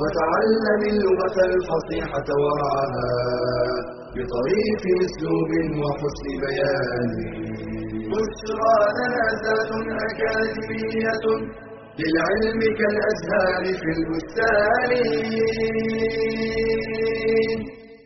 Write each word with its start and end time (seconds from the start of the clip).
وتعلم 0.00 0.82
اللغة 0.92 1.36
الفصيحة 1.50 2.28
ورعاها 2.42 3.10
بطريف 4.14 4.82
أسلوب 5.06 5.50
وحسن 5.82 6.26
بيان. 6.44 7.10
بشرى 8.12 8.76
لنا 8.98 9.24
ذات 9.44 9.70
أكاديمية 10.06 11.24
للعلم 12.00 12.60
كالأزهار 12.78 13.64
في 13.80 13.88
البستان. 13.96 14.90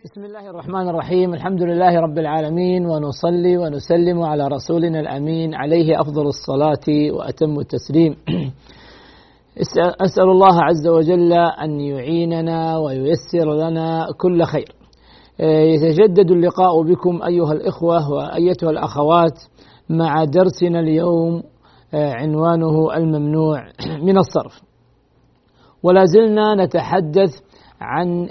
بسم 0.05 0.25
الله 0.25 0.51
الرحمن 0.51 0.89
الرحيم. 0.89 1.35
الحمد 1.35 1.63
لله 1.63 2.01
رب 2.01 2.19
العالمين 2.19 2.87
ونصلي 2.87 3.57
ونسلم 3.57 4.23
على 4.23 4.49
رسولنا 4.49 5.01
الأمين 5.01 5.55
عليه 5.55 6.01
أفضل 6.01 6.27
الصلاة 6.27 6.87
وأتم 7.17 7.59
التسليم. 7.59 8.17
أسأل 10.01 10.31
الله 10.31 10.63
عز 10.63 10.89
وجل 10.89 11.33
أن 11.33 11.81
يعيننا 11.81 12.79
وييسر 12.79 13.55
لنا 13.55 14.07
كل 14.19 14.43
خير. 14.43 14.75
يتجدد 15.41 16.31
اللقاء 16.31 16.83
بكم 16.83 17.23
أيها 17.23 17.53
الإخوة 17.53 18.11
وأيتها 18.11 18.71
الأخوات 18.71 19.39
مع 19.91 20.25
درسنا 20.25 20.81
اليوم 20.81 21.43
عنوانه 21.95 22.97
الممنوع 22.97 23.63
من 24.07 24.19
الصرف. 24.19 24.63
ولا 25.83 26.05
زلنا 26.05 26.65
نتحدث 26.65 27.31
عن 27.81 28.29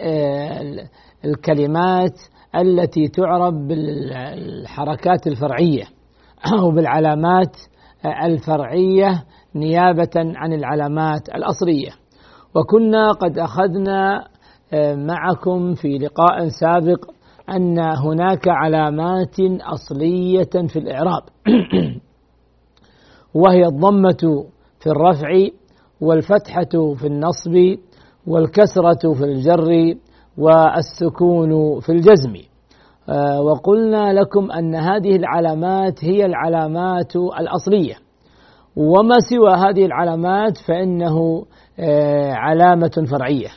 الكلمات 1.26 2.20
التي 2.56 3.08
تعرب 3.08 3.68
بالحركات 3.68 5.28
الفرعية 5.28 5.84
أو 6.60 6.72
بالعلامات 6.72 7.58
الفرعية 8.26 9.24
نيابة 9.56 10.10
عن 10.16 10.54
العلامات 10.54 11.30
الأصلية. 11.30 11.92
وكنا 12.56 13.12
قد 13.12 13.38
أخذنا 13.38 14.28
معكم 14.96 15.74
في 15.74 15.98
لقاء 15.98 16.48
سابق 16.48 17.06
أن 17.50 17.80
هناك 17.80 18.48
علامات 18.48 19.36
أصلية 19.62 20.68
في 20.68 20.80
الإعراب. 20.80 21.24
وهي 23.42 23.66
الضمة 23.66 24.46
في 24.80 24.88
الرفع 24.88 25.48
والفتحة 26.02 26.94
في 26.96 27.08
النصب 27.08 27.78
والكسرة 28.28 29.14
في 29.14 29.24
الجر 29.24 29.96
والسكون 30.38 31.80
في 31.80 31.92
الجزم. 31.92 32.34
وقلنا 33.40 34.14
لكم 34.14 34.52
أن 34.52 34.76
هذه 34.76 35.16
العلامات 35.16 36.06
هي 36.06 36.26
العلامات 36.26 37.16
الأصلية. 37.16 38.05
وما 38.76 39.16
سوى 39.30 39.54
هذه 39.54 39.86
العلامات 39.86 40.58
فإنه 40.68 41.46
علامة 42.34 43.06
فرعية. 43.12 43.50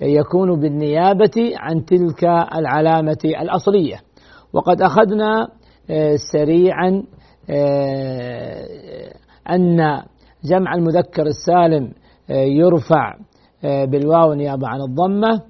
يكون 0.00 0.60
بالنيابة 0.60 1.52
عن 1.56 1.84
تلك 1.84 2.24
العلامة 2.54 3.18
الأصلية. 3.24 3.96
وقد 4.52 4.82
أخذنا 4.82 5.48
سريعا 6.32 7.02
أن 9.50 10.02
جمع 10.44 10.74
المذكر 10.74 11.26
السالم 11.26 11.92
يرفع 12.30 13.14
بالواو 13.62 14.32
نيابة 14.32 14.68
عن 14.68 14.80
الضمة 14.80 15.42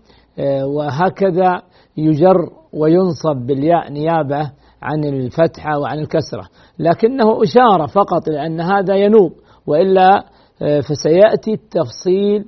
وهكذا 0.77 1.63
يجر 1.97 2.37
وينصب 2.73 3.47
بالياء 3.47 3.93
نيابة 3.93 4.51
عن 4.85 5.05
الفتحة 5.05 5.79
وعن 5.79 5.99
الكسرة 5.99 6.49
لكنه 6.79 7.43
إشارة 7.43 7.87
فقط 7.87 8.29
لأن 8.29 8.61
هذا 8.61 8.95
ينوب 8.97 9.33
وإلا 9.67 10.25
فسيأتي 10.89 11.53
التفصيل 11.53 12.45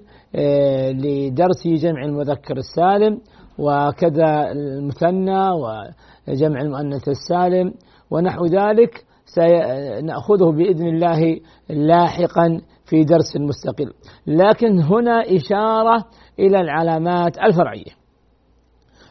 لدرس 1.05 1.67
جمع 1.67 2.05
المذكر 2.05 2.57
السالم 2.57 3.21
وكذا 3.59 4.53
المثنى 4.53 5.51
وجمع 5.51 6.61
المؤنث 6.61 7.09
السالم 7.09 7.75
ونحو 8.11 8.47
ذلك 8.47 9.05
سنأخذه 9.25 10.51
بإذن 10.51 10.87
الله 10.87 11.41
لاحقا 11.69 12.61
في 12.85 13.05
درس 13.05 13.37
مستقل. 13.37 13.93
لكن 14.27 14.81
هنا 14.81 15.23
إشارة 15.37 16.05
إلى 16.39 16.61
العلامات 16.61 17.39
الفرعية. 17.39 17.93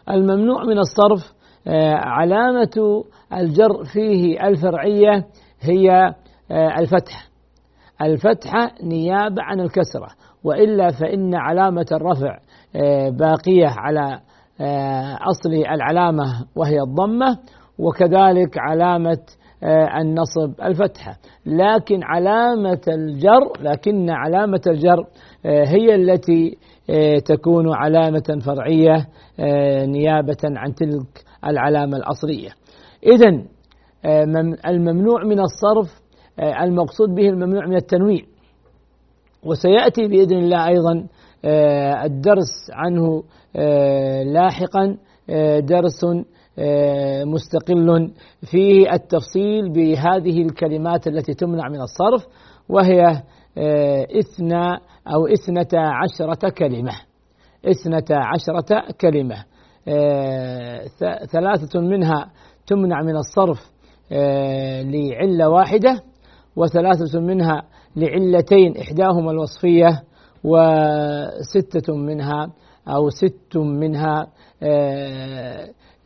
الممنوع 0.09 0.64
من 0.64 0.78
الصرف 0.80 1.34
علامة 1.97 3.03
الجر 3.34 3.84
فيه 3.94 4.47
الفرعية 4.47 5.25
هي 5.62 6.13
الفتحة 6.52 7.25
الفتحة 8.02 8.72
نيابة 8.84 9.44
عن 9.44 9.59
الكسرة 9.59 10.08
وإلا 10.44 10.91
فإن 10.91 11.35
علامة 11.35 11.85
الرفع 11.91 12.38
باقية 13.09 13.68
على 13.68 14.19
أصل 15.30 15.53
العلامة 15.53 16.46
وهي 16.56 16.81
الضمة 16.81 17.38
وكذلك 17.80 18.58
علامة 18.58 19.18
النصب 20.02 20.62
الفتحة 20.64 21.18
لكن 21.46 22.03
علامة 22.03 22.81
الجر 22.88 23.52
لكن 23.62 24.09
علامة 24.09 24.62
الجر 24.68 25.06
هي 25.46 25.96
التي 25.96 26.58
تكون 27.25 27.74
علامة 27.74 28.40
فرعية 28.46 29.08
نيابة 29.85 30.38
عن 30.44 30.75
تلك 30.75 31.24
العلامة 31.47 31.97
الأصلية. 31.97 32.50
إذا 33.06 33.44
الممنوع 34.68 35.24
من 35.24 35.40
الصرف 35.40 36.02
المقصود 36.40 37.10
به 37.10 37.30
الممنوع 37.30 37.66
من 37.66 37.76
التنوين 37.76 38.26
وسيأتي 39.44 40.08
بإذن 40.08 40.38
الله 40.38 40.68
أيضا 40.68 41.08
الدرس 42.06 42.72
عنه 42.74 43.24
لاحقا 44.34 44.98
درس 45.60 46.06
مستقل 47.26 48.12
فيه 48.52 48.94
التفصيل 48.94 49.70
بهذه 49.74 50.42
الكلمات 50.42 51.08
التي 51.08 51.34
تمنع 51.34 51.70
من 51.70 51.82
الصرف 51.82 52.28
وهي 52.70 53.22
إثنى 54.20 54.78
أو 55.08 55.28
إثنتا 55.28 55.78
عشرة 55.78 56.50
كلمة. 56.50 56.94
إثنتا 57.66 58.14
عشرة 58.14 58.84
كلمة. 59.02 59.36
ثلاثة 61.32 61.80
منها 61.80 62.32
تمنع 62.68 63.02
من 63.02 63.16
الصرف 63.18 63.72
لعلة 64.92 65.50
واحدة 65.50 66.02
وثلاثة 66.56 67.20
منها 67.20 67.64
لعلتين 67.96 68.78
إحداهما 68.78 69.31
الوصفية 69.31 70.03
وستة 70.44 71.96
منها 71.96 72.52
أو 72.88 73.09
ست 73.09 73.58
منها 73.58 74.28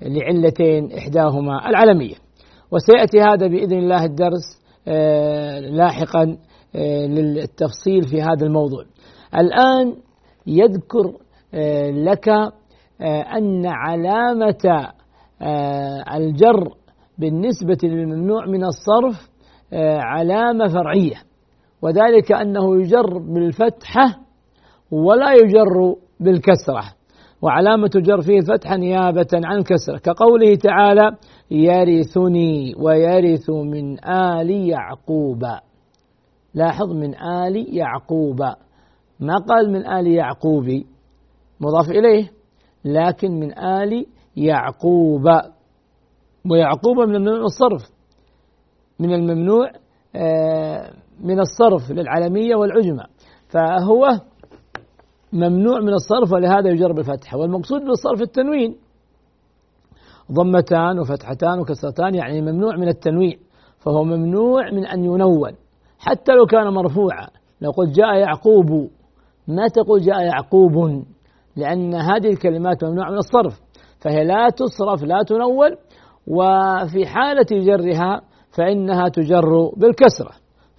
لعلتين 0.02 0.92
إحداهما 0.92 1.70
العلمية. 1.70 2.16
وسيأتي 2.72 3.22
هذا 3.22 3.48
بإذن 3.48 3.78
الله 3.78 4.06
الدرس 4.06 4.62
لاحقا 5.72 6.38
للتفصيل 7.06 8.08
في 8.08 8.22
هذا 8.22 8.46
الموضوع. 8.46 8.84
الآن 9.36 9.96
يذكر 10.48 11.14
لك 11.92 12.30
أن 13.38 13.66
علامة 13.66 14.90
الجر 16.16 16.74
بالنسبة 17.18 17.78
للممنوع 17.84 18.46
من 18.46 18.64
الصرف 18.64 19.30
علامة 20.00 20.68
فرعية. 20.68 21.16
وذلك 21.82 22.32
أنه 22.32 22.82
يجر 22.82 23.18
بالفتحة 23.18 24.20
ولا 24.92 25.34
يجر 25.34 25.96
بالكسرة. 26.20 26.84
وعلامة 27.42 27.90
الجر 27.96 28.22
فيه 28.22 28.38
الفتحة 28.38 28.76
نيابة 28.76 29.28
عن 29.34 29.58
الكسرة 29.58 29.98
كقوله 29.98 30.56
تعالى 30.56 31.12
يرثني 31.52 32.74
ويرث 32.78 33.50
من 33.50 34.06
آل 34.06 34.50
يعقوب 34.52 35.44
لاحظ 36.54 36.92
من 36.92 37.16
آل 37.16 37.78
يعقوب 37.78 38.42
ما 39.20 39.38
قال 39.50 39.72
من 39.72 39.88
آل 39.88 40.08
يعقوب 40.08 40.66
مضاف 41.62 41.90
إليه. 41.90 42.32
لكن 42.86 43.32
من 43.32 43.60
آل 43.60 44.06
يعقوب. 44.40 45.24
ويعقوب 46.52 46.98
من 46.98 47.16
الممنوع 47.16 47.38
من 47.38 47.46
الصرف. 47.46 47.82
من 49.00 49.14
الممنوع 49.14 49.72
من 51.24 51.40
الصرف 51.40 51.92
للعلمية 51.92 52.56
والعجمة. 52.56 53.04
فهو 53.48 54.10
ممنوع 55.34 55.80
من 55.80 55.94
الصرف 55.94 56.32
ولهذا 56.34 56.70
يجر 56.70 56.92
بالفتحة 56.92 57.38
والمقصود 57.38 57.82
بالصرف 57.82 58.22
التنوين. 58.22 58.76
ضمتان 60.32 61.00
وفتحتان 61.00 61.60
وكسرتان 61.60 62.16
يعني 62.16 62.42
ممنوع 62.42 62.76
من 62.76 62.88
التنوين. 62.88 63.40
فهو 63.80 64.04
ممنوع 64.04 64.72
من 64.72 64.86
أن 64.86 65.04
ينون. 65.04 65.52
حتى 66.00 66.32
لو 66.32 66.46
كان 66.46 66.68
مرفوعا. 66.74 67.28
لو 67.62 67.72
قلت 67.72 67.96
جاء 67.96 68.16
يعقوب. 68.16 68.90
ما 69.48 69.68
تقول 69.68 70.02
جاء 70.02 70.22
يعقوب؟ 70.22 71.04
لأن 71.56 71.96
هذه 71.96 72.28
الكلمات 72.28 72.84
ممنوعة 72.84 73.10
من 73.12 73.18
الصرف. 73.18 73.62
فهي 74.02 74.24
لا 74.24 74.50
تصرف 74.50 75.04
لا 75.04 75.24
تنون 75.28 75.76
وفي 76.28 77.06
حالة 77.06 77.48
جرها 77.52 78.22
فإنها 78.58 79.10
تجر 79.10 79.72
بالكسرة 79.78 80.32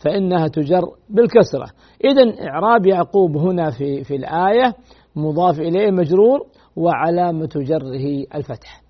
فإنها 0.04 0.48
تجر 0.48 0.82
بالكسرة. 1.10 1.66
إذا 2.04 2.48
إعراب 2.48 2.86
يعقوب 2.86 3.36
هنا 3.36 3.70
في 3.70 4.04
في 4.04 4.16
الآية 4.16 4.74
مضاف 5.16 5.60
إليه 5.60 5.90
مجرور 5.90 6.40
وعلامة 6.76 7.48
جره 7.56 8.24
الفتح. 8.34 8.82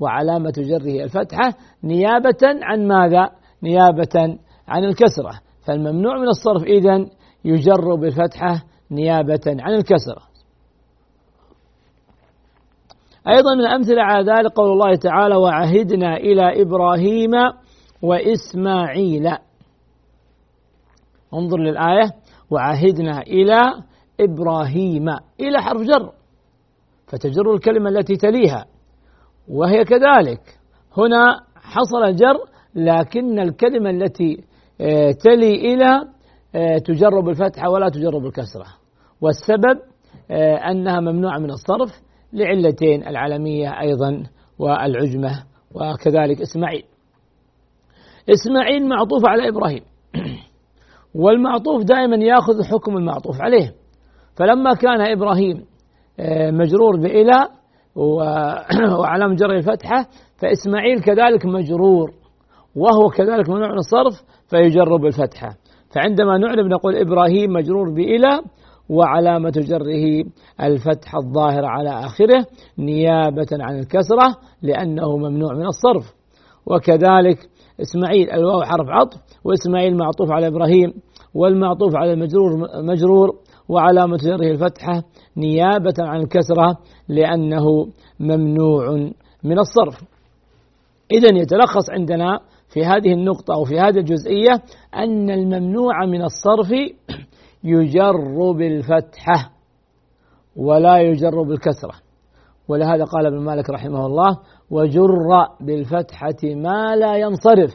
وعلامة 0.00 0.52
جره 0.56 1.04
الفتحة 1.04 1.54
نيابة 1.84 2.42
عن 2.42 2.88
ماذا؟ 2.88 3.30
نيابة 3.62 4.38
عن 4.68 4.84
الكسرة. 4.84 5.40
فالممنوع 5.66 6.18
من 6.18 6.28
الصرف 6.28 6.62
إذا 6.62 7.06
يجر 7.44 7.94
بالفتحة 7.94 8.62
نيابة 8.90 9.40
عن 9.46 9.74
الكسرة. 9.74 10.29
أيضا 13.28 13.54
من 13.54 13.60
الأمثلة 13.60 14.02
على 14.02 14.32
ذلك 14.32 14.52
قول 14.52 14.72
الله 14.72 14.96
تعالى 14.96 15.36
وعهدنا 15.36 16.16
إلى 16.16 16.62
إبراهيم 16.62 17.30
وإسماعيل. 18.02 19.26
انظر 21.34 21.58
للآية 21.58 22.10
وعهدنا 22.50 23.20
إلى 23.20 23.60
إبراهيم. 24.20 25.08
إلى 25.40 25.62
حرف 25.62 25.82
جر. 25.82 26.12
فتجر 27.06 27.54
الكلمة 27.54 27.90
التي 27.90 28.16
تليها. 28.16 28.66
وهي 29.48 29.84
كذلك. 29.84 30.40
هنا 30.96 31.40
حصل 31.56 32.04
الجر 32.04 32.36
لكن 32.74 33.38
الكلمة 33.38 33.90
التي 33.90 34.44
آه، 34.80 35.10
تلي 35.10 35.54
إلى 35.54 36.02
آه، 36.54 36.78
تجر 36.78 37.20
بالفتحة 37.20 37.70
ولا 37.70 37.88
تجر 37.88 38.18
بالكسرة 38.18 38.66
والسبب 39.20 39.80
آه، 40.30 40.56
أنها 40.56 41.00
ممنوعة 41.00 41.38
من 41.38 41.50
الصرف. 41.50 42.00
لعلتين 42.32 43.06
العالمية 43.06 43.80
أيضا 43.80 44.22
والعجمة 44.58 45.44
وكذلك 45.74 46.40
إسماعيل. 46.40 46.84
إسماعيل 48.30 48.88
معطوف 48.88 49.26
على 49.26 49.48
إبراهيم. 49.48 49.82
والمعطوف 51.22 51.82
دائما 51.84 52.16
يأخذ 52.16 52.64
حكم 52.64 52.96
المعطوف 52.96 53.40
عليه. 53.40 53.74
فلما 54.36 54.74
كان 54.74 55.00
إبراهيم 55.00 55.64
مجرور 56.52 56.96
بإلى 56.96 57.48
وعلام 58.98 59.34
جر 59.34 59.50
الفتحة 59.50 60.06
فإسماعيل 60.38 61.00
كذلك 61.00 61.46
مجرور. 61.46 62.20
وهو 62.76 63.08
كذلك 63.08 63.48
ممنوع 63.48 63.68
من 63.68 63.78
الصرف 63.78 64.22
فيجر 64.50 64.96
بالفتحة 64.96 65.50
فعندما 65.94 66.38
نعرب 66.38 66.66
نقول 66.66 66.96
إبراهيم 66.96 67.52
مجرور 67.52 67.90
بإلى 67.90 68.40
وعلامة 68.90 69.50
جره 69.50 70.24
الفتحة 70.60 71.18
الظاهرة 71.18 71.66
على 71.66 71.90
آخره 71.90 72.46
نيابة 72.78 73.46
عن 73.52 73.78
الكسرة 73.78 74.36
لأنه 74.62 75.16
ممنوع 75.16 75.54
من 75.54 75.66
الصرف. 75.66 76.14
وكذلك 76.66 77.48
إسماعيل 77.82 78.30
الواو 78.30 78.62
حرف 78.62 78.88
عطف 78.88 79.20
وإسماعيل 79.44 79.96
معطوف 79.96 80.30
على 80.30 80.46
إبراهيم 80.46 80.92
والمعطوف 81.34 81.96
على 81.96 82.12
المجرور 82.12 82.50
مجرور 82.82 83.38
وعلامة 83.68 84.16
جره 84.16 84.50
الفتحة 84.50 85.02
نيابة 85.36 85.94
عن 85.98 86.20
الكسرة 86.20 86.78
لأنه 87.08 87.86
ممنوع 88.20 89.10
من 89.44 89.58
الصرف. 89.58 90.04
إذا 91.12 91.38
يتلخص 91.38 91.90
عندنا 91.90 92.40
في 92.68 92.84
هذه 92.84 93.12
النقطة 93.12 93.54
أو 93.54 93.64
في 93.64 93.80
هذه 93.80 93.98
الجزئية 93.98 94.62
أن 94.94 95.30
الممنوع 95.30 96.06
من 96.06 96.22
الصرف 96.22 96.72
يجر 97.64 98.52
بالفتحة 98.52 99.50
ولا 100.56 100.98
يجر 100.98 101.42
بالكسرة. 101.42 101.94
ولهذا 102.68 103.04
قال 103.04 103.26
ابن 103.26 103.38
مالك 103.38 103.70
رحمه 103.70 104.06
الله 104.06 104.38
وجر 104.70 105.28
بالفتحة 105.60 106.44
ما 106.44 106.96
لا 106.96 107.16
ينصرف 107.16 107.74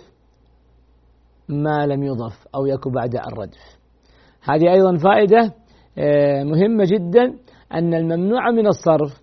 ما 1.49 1.87
لم 1.87 2.03
يضف 2.03 2.47
أو 2.55 2.65
يكن 2.65 2.91
بعد 2.91 3.15
الردف. 3.15 3.85
هذه 4.43 4.73
أيضا 4.73 4.97
فائدة 4.97 5.53
آه، 5.97 6.43
مهمة 6.43 6.83
جدا 6.85 7.33
أن 7.73 7.93
الممنوع 7.93 8.51
من 8.51 8.67
الصرف 8.67 9.21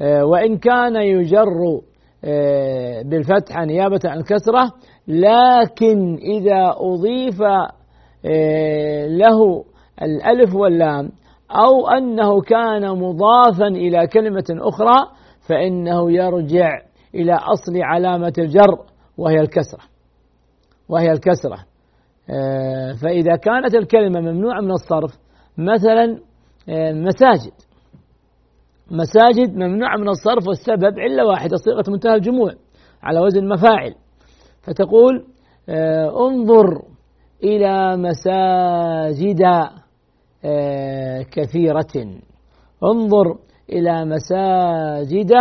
آه، 0.00 0.24
وإن 0.24 0.58
كان 0.58 0.96
يجر 0.96 1.80
آه، 2.24 3.02
بالفتحة 3.02 3.64
نيابة 3.64 4.00
عن 4.04 4.18
الكسرة 4.18 4.72
لكن 5.08 6.14
إذا 6.14 6.74
أضيف 6.76 7.40
له 9.18 9.64
الألف 10.02 10.54
واللام 10.54 11.10
أو 11.50 11.88
أنه 11.88 12.40
كان 12.40 12.98
مضافا 12.98 13.66
إلى 13.66 14.06
كلمة 14.06 14.44
أخرى 14.50 15.10
فإنه 15.48 16.12
يرجع 16.12 16.82
إلى 17.14 17.34
أصل 17.34 17.82
علامة 17.82 18.32
الجر 18.38 18.78
وهي 19.18 19.40
الكسرة. 19.40 19.82
وهي 20.88 21.12
الكسرة. 21.12 21.58
فإذا 23.02 23.36
كانت 23.36 23.74
الكلمة 23.74 24.20
ممنوعة 24.20 24.60
من 24.60 24.70
الصرف 24.70 25.18
مثلا 25.58 26.18
آه، 26.68 26.92
مساجد. 26.92 27.52
مساجد 28.90 29.54
ممنوعة 29.54 29.96
من 29.96 30.08
الصرف 30.08 30.48
والسبب 30.48 30.98
علة 30.98 31.26
واحدة 31.26 31.56
صيغة 31.56 31.84
منتهى 31.88 32.14
الجموع 32.14 32.52
على 33.02 33.20
وزن 33.20 33.48
مفاعل 33.48 33.94
فتقول 34.62 35.24
آه، 35.68 36.28
انظر 36.28 36.82
إلى 37.44 37.96
مساجد. 37.96 39.42
آه، 39.42 39.85
كثيرة. 41.30 42.20
انظر 42.84 43.38
إلى 43.72 44.04
مساجد 44.04 45.32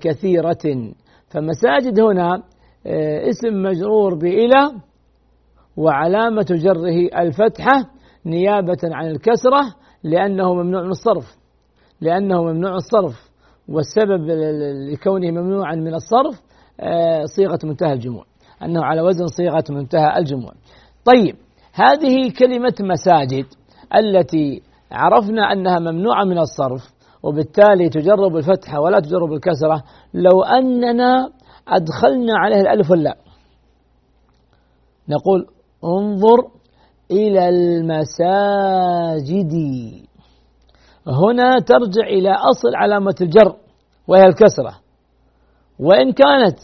كثيرة. 0.00 0.92
فمساجد 1.28 2.00
هنا 2.00 2.42
اسم 3.30 3.62
مجرور 3.62 4.14
بإلى 4.14 4.70
وعلامة 5.76 6.46
جره 6.50 7.20
الفتحة 7.22 7.90
نيابة 8.26 8.78
عن 8.84 9.10
الكسرة 9.10 9.74
لأنه 10.04 10.54
ممنوع 10.54 10.82
من 10.82 10.90
الصرف. 10.90 11.36
لأنه 12.00 12.42
ممنوع 12.42 12.74
الصرف. 12.74 13.30
والسبب 13.68 14.26
لكونه 14.92 15.30
ممنوعا 15.30 15.74
من 15.74 15.94
الصرف 15.94 16.42
آه، 16.80 17.24
صيغة 17.24 17.58
منتهى 17.64 17.92
الجموع. 17.92 18.24
أنه 18.62 18.84
على 18.84 19.00
وزن 19.00 19.26
صيغة 19.26 19.64
منتهى 19.70 20.18
الجموع. 20.18 20.52
طيب 21.04 21.36
هذه 21.72 22.32
كلمة 22.38 22.74
مساجد. 22.80 23.46
التي 23.94 24.62
عرفنا 24.92 25.52
أنها 25.52 25.78
ممنوعة 25.78 26.24
من 26.24 26.38
الصرف 26.38 26.94
وبالتالي 27.22 27.88
تجرب 27.88 28.36
الفتحة 28.36 28.80
ولا 28.80 29.00
تجرب 29.00 29.32
الكسرة 29.32 29.82
لو 30.14 30.42
أننا 30.42 31.30
أدخلنا 31.68 32.38
عليه 32.38 32.60
الألف 32.60 32.90
واللاء 32.90 33.16
نقول 35.08 35.46
انظر 35.84 36.48
إلى 37.10 37.48
المساجد. 37.48 39.52
هنا 41.06 41.58
ترجع 41.58 42.06
إلى 42.06 42.30
أصل 42.30 42.74
علامة 42.74 43.14
الجر 43.20 43.56
وهي 44.08 44.24
الكسرة. 44.24 44.74
وإن 45.78 46.12
كانت 46.12 46.58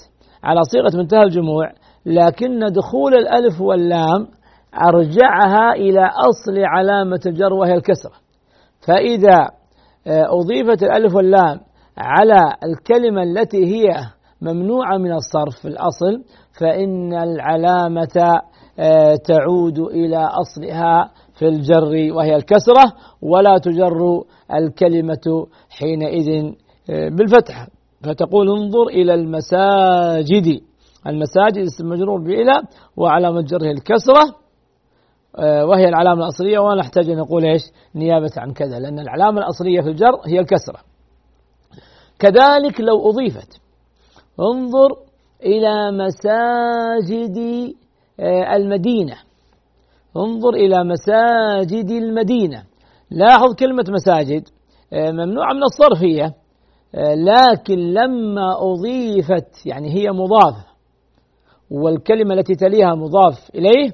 على 0.45 0.61
صيغة 0.63 0.97
منتهى 0.97 1.23
الجموع 1.23 1.73
لكن 2.07 2.59
دخول 2.73 3.15
الألف 3.15 3.61
واللام 3.61 4.29
أرجعها 4.75 5.73
إلى 5.73 6.01
أصل 6.05 6.59
علامة 6.59 7.21
الجر 7.27 7.53
وهي 7.53 7.75
الكسرة. 7.75 8.13
فإذا 8.87 9.39
آه، 10.07 10.27
أضيفت 10.41 10.83
الألف 10.83 11.15
واللام 11.15 11.61
على 11.99 12.55
الكلمة 12.65 13.23
التي 13.23 13.65
هي 13.67 13.95
ممنوعة 14.43 14.97
من 14.97 15.13
الصرف 15.13 15.57
في 15.63 15.69
الأصل 15.69 16.25
فإن 16.61 17.13
العلامة 17.15 18.41
آه، 18.79 19.15
تعود 19.15 19.79
إلى 19.79 20.17
أصلها 20.17 21.11
في 21.39 21.49
الجر 21.49 22.15
وهي 22.17 22.37
الكسرة 22.37 22.93
ولا 23.23 23.59
تجر 23.59 24.23
الكلمة 24.55 25.47
حينئذ 25.71 26.53
آه، 26.91 27.09
بالفتحة 27.09 27.67
فتقول 28.05 28.49
انظر 28.49 28.87
إلى 28.87 29.15
المساجد. 29.15 30.61
المساجد 31.07 31.59
اسم 31.59 31.89
مجرور 31.89 32.21
بإلى 32.21 32.63
وعلامة 32.97 33.43
جره 33.43 33.71
الكسرة. 33.71 34.42
وهي 35.39 35.89
العلامة 35.89 36.23
الأصلية 36.25 36.59
ولا 36.59 36.81
نحتاج 36.81 37.11
أن 37.11 37.17
نقول 37.17 37.45
إيش؟ 37.45 37.63
نيابة 37.95 38.31
عن 38.37 38.53
كذا 38.53 38.79
لأن 38.79 38.99
العلامة 38.99 39.39
الأصلية 39.41 39.81
في 39.81 39.89
الجر 39.89 40.21
هي 40.27 40.41
الكسرة. 40.41 40.79
كذلك 42.19 42.81
لو 42.81 43.11
أضيفت 43.11 43.61
انظر 44.41 44.97
إلى 45.43 45.91
مساجد 45.93 47.39
آه، 48.21 48.57
المدينة. 48.57 49.17
انظر 50.17 50.55
إلى 50.55 50.85
مساجد 50.85 51.91
المدينة. 51.91 52.65
لاحظ 53.11 53.55
كلمة 53.55 53.85
مساجد 53.89 54.49
آه، 54.93 55.11
ممنوعة 55.11 55.53
من 55.55 55.63
الصرف 55.63 56.03
هي 56.03 56.33
آه، 56.95 57.15
لكن 57.15 57.79
لما 57.79 58.57
أضيفت 58.59 59.67
يعني 59.67 59.95
هي 59.95 60.11
مضافة 60.11 60.65
والكلمة 61.71 62.35
التي 62.35 62.55
تليها 62.55 62.95
مضاف 62.95 63.51
إليه 63.55 63.89
آه، 63.89 63.93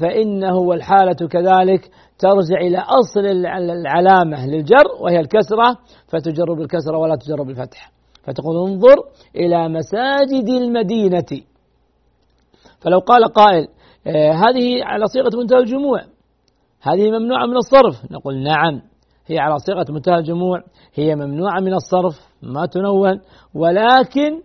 فإنه 0.00 0.56
والحالة 0.56 1.28
كذلك 1.30 1.90
ترجع 2.18 2.56
إلى 2.60 2.78
أصل 2.78 3.20
العلامة 3.46 4.46
للجر 4.46 4.84
وهي 5.00 5.20
الكسرة 5.20 5.78
فتجر 6.08 6.54
بالكسرة 6.54 6.98
ولا 6.98 7.16
تجر 7.16 7.42
بالفتح. 7.42 7.90
فتقول 8.22 8.68
انظر 8.68 8.96
إلى 9.36 9.68
مساجد 9.68 10.48
المدينة. 10.48 11.42
فلو 12.80 12.98
قال 12.98 13.24
قائل 13.24 13.68
هذه 14.06 14.84
على 14.84 15.06
صيغة 15.06 15.30
منتهى 15.40 15.58
الجموع. 15.58 16.00
هذه 16.82 17.10
ممنوعة 17.10 17.46
من 17.46 17.56
الصرف. 17.56 18.12
نقول 18.12 18.42
نعم 18.42 18.82
هي 19.26 19.38
على 19.38 19.58
صيغة 19.58 19.86
منتهى 19.92 20.14
الجموع. 20.14 20.62
هي 20.94 21.14
ممنوعة 21.14 21.60
من 21.60 21.74
الصرف 21.74 22.20
ما 22.42 22.66
تنون. 22.66 23.20
ولكن 23.54 24.40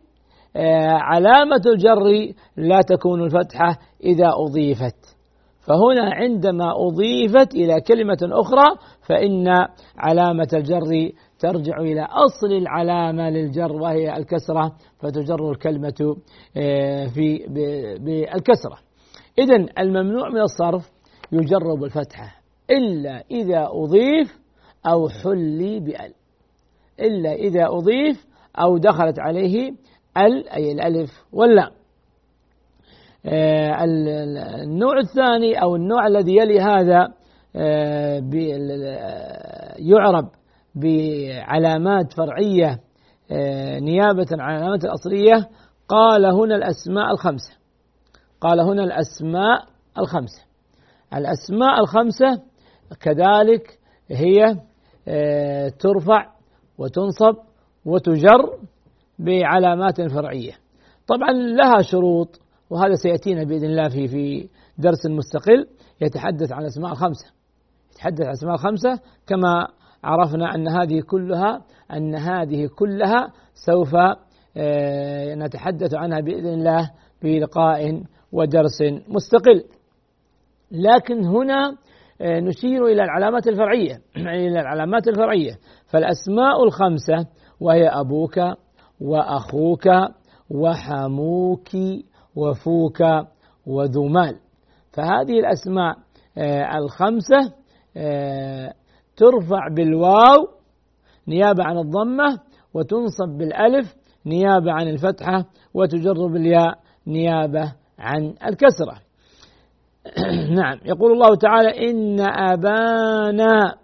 آه، 0.56 0.88
علامة 0.88 1.62
الجر 1.66 2.34
لا 2.58 2.82
تكون 2.82 3.24
الفتحة 3.24 3.78
إذا 4.04 4.32
أضيفت. 4.34 5.20
فهنا 5.62 6.14
عندما 6.14 6.74
أضيفت 6.88 7.56
إلى 7.56 7.82
كلمة 7.82 8.18
أخرى 8.24 8.68
فإن 9.08 9.48
علامة 9.98 10.48
الجر 10.54 11.12
ترجع 11.40 11.78
إلى 11.78 12.02
أصل 12.02 12.48
العلامة 12.48 13.30
للجر 13.30 13.72
وهي 13.72 14.18
الكسرة 14.18 14.76
فتجر 15.00 15.52
الكلمة 15.52 16.16
آه، 16.58 17.08
في 17.08 17.38
بالكسرة. 18.00 18.78
إذا 19.40 19.66
الممنوع 19.80 20.30
من 20.30 20.42
الصرف 20.42 20.92
يجرب 21.32 21.84
الفتحة 21.84 22.36
إلا 22.72 23.24
إذا 23.32 23.68
أضيف 23.72 24.40
أو 24.88 25.10
حلي 25.10 25.80
بأل. 25.80 26.14
إلا 27.00 27.34
إذا 27.34 27.68
أضيف 27.68 28.26
أو 28.60 28.78
دخلت 28.78 29.20
عليه 29.20 29.72
ال 30.18 30.50
أي 30.50 30.72
الألف 30.72 31.24
واللام. 31.34 31.79
النوع 33.26 34.98
الثاني 35.00 35.62
أو 35.62 35.76
النوع 35.76 36.08
الذي 36.08 36.36
يلي 36.36 36.60
هذا 36.60 37.08
آه، 37.56 38.24
يعرب 39.80 40.30
بعلامات 40.76 42.14
فرعية 42.14 42.80
آه، 43.32 43.80
نيابة 43.80 44.26
عن 44.32 44.40
العلامات 44.40 44.86
الأصلية. 44.86 45.50
قال 45.88 46.26
هنا 46.26 46.56
الأسماء 46.56 47.12
الخمسة. 47.12 47.54
قال 48.42 48.60
هنا 48.60 48.84
الأسماء 48.84 49.66
الخمسة. 49.98 50.44
الأسماء 51.14 51.80
الخمسة 51.80 52.42
كذلك 53.02 53.80
هي 54.12 54.58
آه، 55.08 55.70
ترفع 55.70 56.28
وتنصب 56.78 57.36
وتجر 57.86 58.60
بعلامات 59.20 60.02
فرعية. 60.02 60.54
طبعا 61.08 61.32
لها 61.32 61.82
شروط. 61.82 62.42
وهذا 62.70 62.96
سيأتينا 62.96 63.44
بإذن 63.44 63.66
الله 63.66 63.90
في 63.90 64.08
في 64.08 64.50
درس 64.78 65.06
مستقل 65.06 65.68
يتحدث 66.02 66.52
عن 66.52 66.62
الأسماء 66.62 66.92
الخمسة. 66.92 67.26
يتحدث 67.92 68.22
عن 68.22 68.28
الأسماء 68.28 68.54
الخمسة 68.54 69.00
كما 69.28 69.68
عرفنا 70.04 70.56
أن 70.56 70.68
هذه 70.68 71.02
كلها 71.02 71.62
أن 71.94 72.16
هذه 72.16 72.70
كلها 72.76 73.32
سوف 73.66 73.96
آه، 74.58 75.36
نتحدث 75.36 75.94
عنها 75.94 76.20
بإذن 76.20 76.54
الله 76.54 76.92
في 77.22 77.40
لقاء 77.40 78.02
ودرس 78.32 78.82
مستقل. 79.08 79.64
لكن 80.72 81.26
هنا 81.26 81.76
آه، 82.22 82.40
نشير 82.40 82.86
إلى 82.86 83.04
العلامات 83.04 83.48
الفرعية. 83.48 84.02
إلى 84.18 84.62
العلامات 84.62 85.08
الفرعية. 85.08 85.52
فالأسماء 85.88 86.64
الخمسة 86.64 87.26
وهي 87.60 87.88
أبوك 87.88 88.40
وأخوك 89.02 89.88
وحموك 90.50 91.70
وفوك 92.36 93.04
وذو 93.66 94.08
مال 94.08 94.40
فهذه 94.94 95.40
الأسماء 95.40 95.96
آه، 96.38 96.78
الخمسة 96.78 97.54
آه، 97.98 98.74
ترفع 99.18 99.68
بالواو 99.68 100.48
نيابة 101.28 101.64
عن 101.64 101.78
الضمة 101.78 102.40
وتنصب 102.74 103.28
بالألف 103.38 103.96
نيابة 104.26 104.72
عن 104.72 104.88
الفتحة 104.88 105.46
وتجر 105.74 106.28
بالياء 106.28 106.80
نيابة 107.08 107.74
عن 108.00 108.34
الكسرة. 108.46 109.02
نعم 110.60 110.78
يقول 110.86 111.12
الله 111.12 111.36
تعالى 111.36 111.90
إن 111.90 112.20
أبانا 112.20 113.76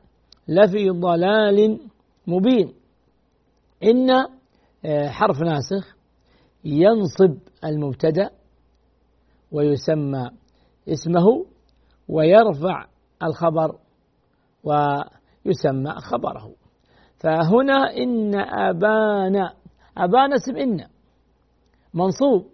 لفي 0.48 0.90
ضلال 0.90 1.80
مبين. 2.28 2.74
إن 3.84 4.10
آه، 4.86 5.08
حرف 5.08 5.42
ناسخ. 5.42 5.95
ينصب 6.66 7.38
المبتدأ 7.66 8.30
ويسمى 9.52 10.30
اسمه 10.90 11.46
ويرفع 12.08 12.86
الخبر 13.24 13.76
ويسمى 14.64 15.92
خبره. 15.92 16.52
فهنا 17.18 17.98
إن 17.98 18.36
أبانا 18.40 19.54
أبانا 19.98 20.36
اسم 20.36 20.58
إن 20.58 20.86
منصوب 21.94 22.46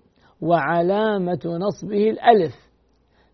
وعلامة 0.42 1.40
نصبه 1.46 2.10
الألف 2.10 2.56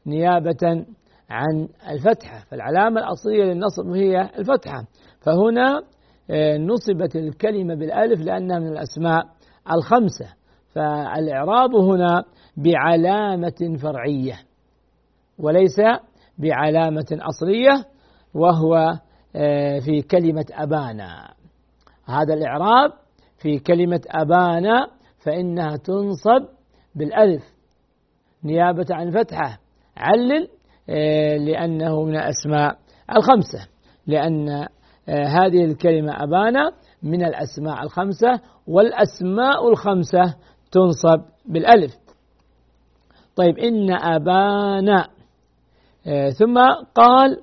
نيابة 0.06 0.86
عن 1.30 1.68
الفتحة. 1.90 2.46
فالعلامة 2.50 3.02
الأصلية 3.02 3.44
للنصب 3.44 3.88
هي 3.88 4.22
الفتحة. 4.22 4.88
فهنا 5.22 5.84
آه، 6.30 6.58
نصبت 6.58 7.16
الكلمة 7.16 7.76
بالألف 7.76 8.22
لأنها 8.22 8.60
من 8.60 8.68
الأسماء 8.68 9.24
الخمسة. 9.72 10.34
فالإعراب 10.74 11.76
هنا 11.76 12.24
بعلامة 12.58 13.78
فرعية 13.82 14.40
وليس 15.40 15.80
بعلامة 16.38 17.06
أصلية 17.12 17.86
وهو 18.34 19.00
آه، 19.36 19.80
في 19.80 20.02
كلمة 20.02 20.46
أبانا. 20.52 21.34
هذا 22.06 22.34
الإعراب 22.34 22.92
في 23.38 23.60
كلمة 23.60 24.02
أبانا 24.08 24.88
فإنها 25.26 25.78
تنصب 25.78 26.48
بالألف. 26.96 27.44
نيابة 28.44 28.86
عن 28.92 29.08
الفتحة 29.08 29.60
علل 29.98 30.48
آه، 30.90 31.38
لأنه 31.38 32.04
من 32.04 32.16
الأسماء 32.16 32.78
الخمسة 33.16 33.68
لأن 34.08 34.50
آه، 35.10 35.26
هذه 35.26 35.66
الكلمة 35.66 36.24
أبانا 36.24 36.72
من 37.04 37.26
الأسماء 37.26 37.84
الخمسة 37.84 38.42
والأسماء 38.68 39.70
الخمسة 39.70 40.36
تنصب 40.72 41.26
بالألف. 41.46 41.92
طيب 43.36 43.58
إن 43.58 43.94
أبانا 43.94 45.08
آه، 46.08 46.30
ثم 46.30 46.58
قال 46.96 47.38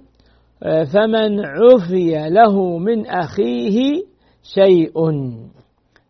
فمن 0.64 1.40
عفي 1.46 2.30
له 2.30 2.78
من 2.78 3.06
أخيه 3.06 4.02
شيء. 4.42 4.92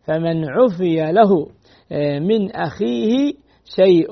فمن 0.03 0.49
عفي 0.49 1.11
له 1.11 1.47
من 2.19 2.55
أخيه 2.55 3.33
شيء. 3.75 4.09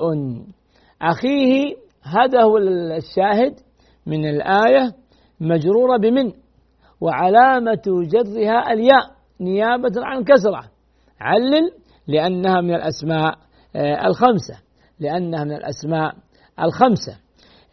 أخيه 1.02 1.74
هذا 2.02 2.42
هو 2.42 2.58
الشاهد 2.58 3.54
من 4.06 4.28
الآية 4.28 4.92
مجرورة 5.40 5.96
بمن؟ 5.96 6.32
وعلامة 7.00 7.82
جرها 7.86 8.72
الياء 8.72 9.14
نيابة 9.40 9.92
عن 9.96 10.24
كسرة. 10.24 10.64
علل 11.20 11.70
لأنها 12.06 12.60
من 12.60 12.74
الأسماء 12.74 13.34
آه، 13.76 14.06
الخمسة. 14.06 14.54
لأنها 15.00 15.44
من 15.44 15.52
الأسماء 15.52 16.14
الخمسة. 16.60 17.16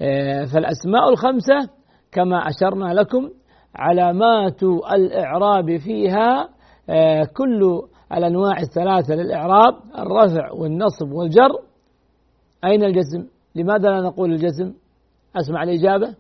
آه، 0.02 0.46
فالأسماء 0.46 1.10
الخمسة 1.10 1.70
كما 2.12 2.38
أشرنا 2.38 2.94
لكم 2.94 3.30
علامات 3.76 4.64
الإعراب 4.94 5.78
فيها 5.78 6.50
آه، 6.90 7.24
كل 7.24 7.82
الأنواع 8.14 8.60
الثلاثة 8.60 9.16
للإعراب 9.16 9.74
الرفع 9.98 10.52
والنصب 10.52 11.12
والجر. 11.12 11.52
أين 12.66 12.84
الجزم؟ 12.84 13.28
لماذا 13.56 13.90
لا 13.90 14.02
نقول 14.02 14.32
الجزم 14.32 14.74
أسمع 15.36 15.64
الإجابة. 15.64 16.16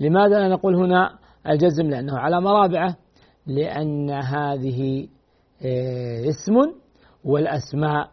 لماذا 0.00 0.38
لا 0.38 0.48
نقول 0.48 0.74
هنا 0.76 1.18
الجزم 1.48 1.90
لأنه 1.90 2.18
علامة 2.18 2.50
رابعة. 2.50 2.96
لأن 3.46 4.10
هذه 4.10 5.08
اسم 6.28 6.54
والأسماء 7.26 8.10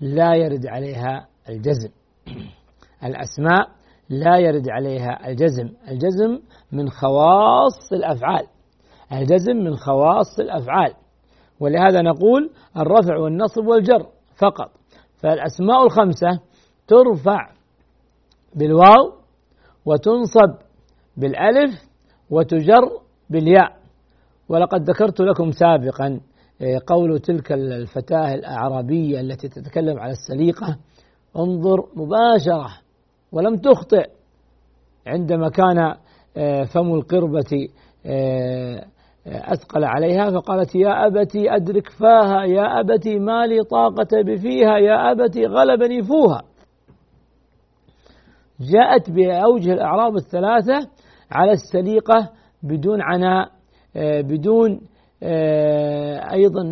لا 0.00 0.34
يرد 0.34 0.66
عليها 0.66 1.26
الجزم. 1.48 1.88
الأسماء 3.08 3.68
لا 4.08 4.38
يرد 4.38 4.68
عليها 4.68 5.28
الجزم. 5.28 5.68
الجزم 5.88 6.40
من 6.72 6.90
خواص 6.90 7.92
الأفعال. 7.92 8.46
الجزم 9.12 9.56
من 9.56 9.76
خواص 9.76 10.40
الأفعال. 10.40 10.94
ولهذا 11.60 12.02
نقول 12.02 12.50
الرفع 12.76 13.16
والنصب 13.16 13.66
والجر 13.66 14.06
فقط. 14.36 14.70
فالأسماء 15.22 15.84
الخمسة 15.84 16.40
ترفع 16.86 17.50
بالواو 18.54 19.12
وتنصب 19.86 20.54
بالألف 21.16 21.74
وتجر 22.30 23.00
بالياء. 23.30 23.76
ولقد 24.48 24.90
ذكرت 24.90 25.20
لكم 25.20 25.50
سابقا 25.50 26.20
قول 26.86 27.18
تلك 27.18 27.52
الفتاة 27.52 28.34
الأعرابية 28.34 29.20
التي 29.20 29.48
تتكلم 29.48 29.98
على 29.98 30.12
السليقة 30.12 30.78
انظر 31.36 31.86
مباشرة 31.96 32.68
ولم 33.32 33.56
تخطئ. 33.56 34.06
عندما 35.06 35.48
كان 35.48 35.94
آه، 36.36 36.62
فم 36.64 36.94
القربة 36.94 37.68
آه، 38.06 38.86
أثقل 39.26 39.84
عليها 39.84 40.30
فقالت 40.30 40.74
يا 40.74 41.06
أبتي 41.06 41.54
أدرك 41.56 41.88
فاها 41.88 42.44
يا 42.44 42.80
أبتي 42.80 43.18
ما 43.18 43.46
لي 43.46 43.64
طاقة 43.70 44.22
بفيها 44.22 44.78
يا 44.78 45.12
أبتي 45.12 45.46
غلبني 45.46 46.02
فوها. 46.02 46.42
جاءت 48.60 49.10
بأوجه 49.10 49.72
الأعراب 49.72 50.16
الثلاثة 50.16 50.88
على 51.30 51.52
السليقة 51.52 52.30
بدون 52.62 53.02
عناء 53.02 53.48
بدون 53.96 54.80
أيضا 56.32 56.62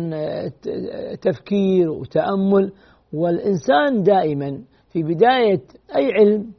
تفكير 1.21 1.89
وتأمل. 1.89 2.71
والإنسان 3.13 4.03
دائما 4.03 4.61
في 4.89 5.03
بداية 5.03 5.61
أي 5.95 6.11
علم 6.13 6.51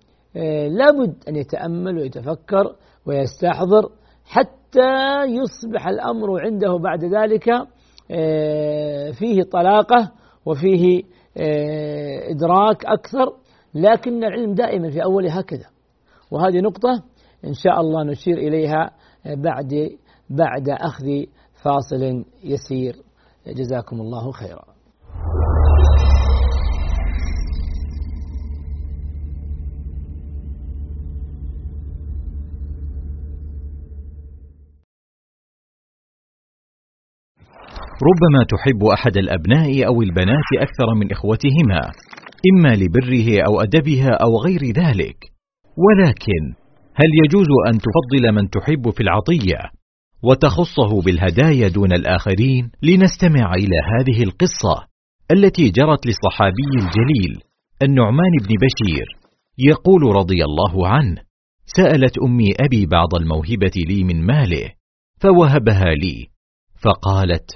لابد 0.79 1.15
أن 1.29 1.37
يتأمل 1.37 1.99
ويتفكر 1.99 2.75
ويستحضر 3.07 3.89
حتى 4.25 5.25
يصبح 5.25 5.89
الأمر 5.89 6.41
عنده 6.41 6.77
بعد 6.77 7.05
ذلك 7.05 7.45
فيه 9.19 9.43
طلاقة 9.53 10.13
وفيه 10.47 11.03
إدراك 12.31 12.85
أكثر. 12.87 13.33
لكن 13.75 14.25
العلم 14.25 14.55
دائما 14.55 14.91
في 14.91 15.05
أوله 15.05 15.39
هكذا. 15.39 15.67
وهذه 16.31 16.61
نقطة 16.61 17.03
إن 17.45 17.53
شاء 17.55 17.81
الله 17.81 18.05
نشير 18.05 18.39
إليها 18.39 18.91
بعد 19.25 19.91
بعد 20.31 20.69
أخذ 20.69 21.05
فاصل 21.65 22.25
يسير. 22.45 22.95
جزاكم 23.47 24.01
الله 24.01 24.33
خيرا. 24.33 24.65
ربما 38.03 38.45
تحب 38.49 38.85
أحد 38.85 39.17
الأبناء 39.17 39.87
أو 39.87 40.03
البنات 40.03 40.49
أكثر 40.61 40.95
من 40.95 41.13
إخوتهما 41.13 41.81
إما 42.53 42.69
لبره 42.69 43.43
أو 43.49 43.61
أدبها 43.61 44.11
أو 44.11 44.37
غير 44.37 44.61
ذلك. 44.61 45.17
ولكن 45.77 46.43
هل 46.95 47.11
يجوز 47.25 47.49
أن 47.69 47.79
تفضل 47.79 48.33
من 48.33 48.51
تحب 48.51 48.91
في 48.91 49.03
العطية؟ 49.03 49.84
وتخصه 50.25 51.03
بالهدايا 51.03 51.69
دون 51.69 51.93
الآخرين 51.93 52.71
لنستمع 52.83 53.55
إلى 53.55 53.77
هذه 53.99 54.23
القصة 54.23 54.87
التي 55.31 55.71
جرت 55.71 56.07
للصحابي 56.07 56.71
الجليل 56.75 57.43
النعمان 57.83 58.33
بن 58.41 58.55
بشير 58.67 59.07
يقول 59.59 60.03
رضي 60.03 60.45
الله 60.45 60.89
عنه 60.89 61.17
سألت 61.67 62.19
أمي 62.19 62.49
أبي 62.61 62.87
بعض 62.87 63.15
الموهبة 63.15 63.73
لي 63.89 64.05
من 64.05 64.27
ماله 64.27 64.71
فوهبها 65.21 65.95
لي 66.03 66.27
فقالت 66.81 67.51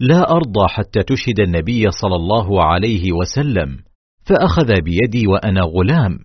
لا 0.00 0.30
أرضى 0.30 0.68
حتى 0.68 1.02
تشهد 1.02 1.40
النبي 1.40 1.90
صلى 1.90 2.16
الله 2.16 2.64
عليه 2.64 3.12
وسلم 3.12 3.78
فأخذ 4.24 4.66
بيدي 4.66 5.26
وأنا 5.26 5.60
غلام 5.60 6.18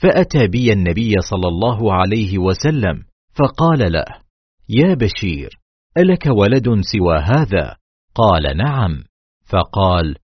فأتى 0.00 0.46
بي 0.46 0.72
النبي 0.72 1.12
صلى 1.30 1.48
الله 1.48 1.92
عليه 1.92 2.38
وسلم 2.38 3.02
فقال 3.34 3.92
له 3.92 4.23
يا 4.68 4.94
بشير 4.94 5.50
ألك 5.98 6.26
ولد 6.26 6.64
سوى 6.80 7.18
هذا؟ 7.18 7.76
قال 8.14 8.56
نعم. 8.56 9.04
فقال 9.46 10.16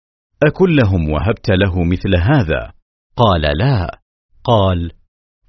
اكلهم 0.43 1.09
وهبت 1.09 1.49
له 1.49 1.83
مثل 1.83 2.15
هذا؟ 2.15 2.73
قال 3.15 3.41
لا. 3.41 3.99
قال 4.43 4.91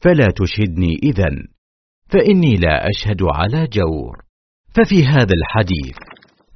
فلا 0.01 0.27
تشهدني 0.37 0.99
إذن 1.03 1.49
فإني 2.09 2.57
لا 2.57 2.89
أشهد 2.89 3.23
على 3.23 3.67
جور. 3.67 4.25
ففي 4.75 5.05
هذا 5.05 5.35
الحديث 5.35 5.97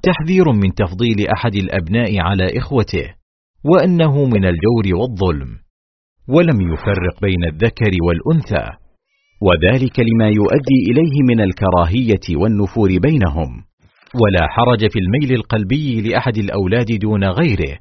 تحذير 0.03 0.51
من 0.51 0.73
تفضيل 0.73 1.27
أحد 1.37 1.55
الأبناء 1.55 2.19
على 2.19 2.57
إخوته 2.57 3.15
وأنه 3.63 4.25
من 4.25 4.45
الجور 4.45 4.99
والظلم 4.99 5.59
ولم 6.27 6.73
يفرق 6.73 7.21
بين 7.21 7.43
الذكر 7.53 7.91
والأنثى. 8.07 8.84
وذلك 9.41 9.99
لما 9.99 10.27
يؤدي 10.27 10.79
إليه 10.91 11.15
من 11.29 11.41
الكراهية 11.41 12.37
والنفور 12.41 12.89
بينهم. 12.97 13.65
ولا 14.21 14.47
حرج 14.47 14.91
في 14.91 14.99
الميل 14.99 15.39
القلبي 15.39 16.01
لأحد 16.01 16.37
الأولاد 16.37 16.85
دون 17.01 17.23
غيره 17.23 17.77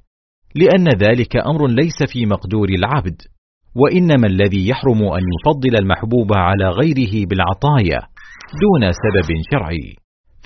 لأن 0.54 0.88
ذلك 0.88 1.36
أمر 1.36 1.66
ليس 1.66 2.12
في 2.12 2.26
مقدور 2.26 2.68
العبد 2.68 3.16
وإنما 3.76 4.26
الذي 4.26 4.68
يحرم 4.68 5.02
أن 5.02 5.22
يفضل 5.34 5.76
المحبوب 5.82 6.32
على 6.32 6.68
غيره 6.68 7.26
بالعطايا 7.26 8.00
دون 8.62 8.92
سبب 9.04 9.28
شرعي. 9.50 9.96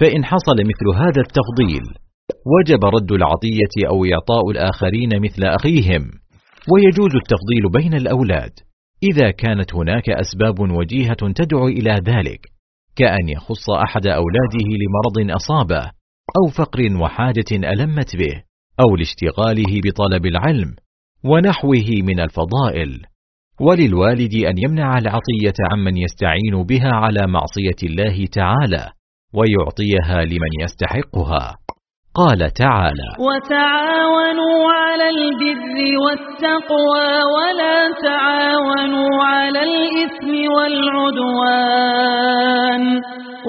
فإن 0.00 0.24
حصل 0.24 0.56
مثل 0.70 0.86
هذا 0.96 1.20
التفضيل 1.26 1.84
وجب 2.54 2.84
رد 2.84 3.12
العطية 3.12 3.88
أو 3.88 4.04
إعطاء 4.04 4.50
الآخرين 4.50 5.22
مثل 5.22 5.44
أخيهم 5.44 6.02
ويجوز 6.72 7.12
التفضيل 7.22 7.82
بين 7.82 7.94
الأولاد. 7.94 8.50
إذا 9.02 9.30
كانت 9.30 9.74
هناك 9.74 10.10
أسباب 10.10 10.60
وجيهة 10.60 11.32
تدعو 11.34 11.68
إلى 11.68 11.90
ذلك 12.04 12.40
كأن 12.96 13.28
يخص 13.28 13.70
أحد 13.70 14.06
أولاده 14.06 14.66
لمرض 14.80 15.30
أصابه 15.36 15.90
أو 16.36 16.50
فقر 16.56 16.96
وحاجة 17.02 17.52
ألمت 17.52 18.16
به 18.16 18.42
أو 18.80 18.96
لاشتغاله 18.96 19.80
بطلب 19.84 20.26
العلم 20.26 20.74
ونحوه 21.24 21.86
من 22.02 22.20
الفضائل. 22.20 23.02
وللوالد 23.60 24.34
أن 24.34 24.58
يمنع 24.58 24.98
العطية 24.98 25.54
عمن 25.72 25.96
يستعين 25.96 26.62
بها 26.68 26.90
على 26.94 27.26
معصية 27.26 27.88
الله 27.88 28.26
تعالى 28.26 28.92
ويعطيها 29.34 30.24
لمن 30.24 30.52
يستحقها. 30.62 31.56
قال 32.18 32.40
تعالى 32.52 33.08
وتعاونوا 33.18 34.58
على 34.72 35.06
البر 35.10 35.76
والتقوى 36.04 37.10
ولا 37.34 37.78
تعاونوا 38.02 39.12
على 39.24 39.60
الإثم 39.62 40.32
والعدوان 40.54 42.02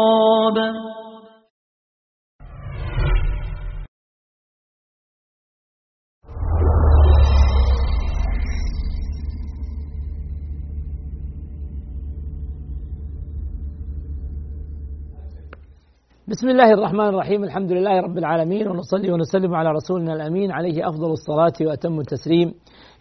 بسم 16.27 16.49
الله 16.49 16.73
الرحمن 16.73 17.07
الرحيم. 17.07 17.43
الحمد 17.43 17.71
لله 17.71 17.99
رب 17.99 18.17
العالمين 18.17 18.67
ونصلي 18.67 19.11
ونسلم 19.11 19.55
على 19.55 19.69
رسولنا 19.71 20.13
الأمين 20.13 20.51
عليه 20.51 20.89
أفضل 20.89 21.11
الصلاة 21.11 21.53
وأتم 21.61 21.99
التسليم. 21.99 22.53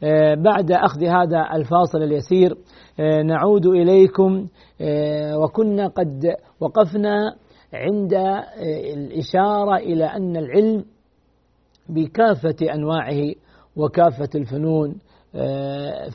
آه، 0.03 0.35
بعد 0.35 0.73
أخذ 0.73 1.05
هذا 1.05 1.49
الفاصل 1.53 2.03
اليسير 2.03 2.57
آه، 3.01 3.23
نعود 3.23 3.67
إليكم 3.67 4.47
آه، 4.81 5.39
وكنا 5.39 5.89
قد 5.89 6.35
وقفنا 6.61 7.35
عند 7.73 8.15
الإشارة 8.95 9.77
إلى 9.77 10.05
أن 10.05 10.37
العلم 10.37 10.85
بكافة 11.89 12.75
أنواعه 12.75 13.35
وكافة 13.77 14.29
الفنون. 14.35 14.95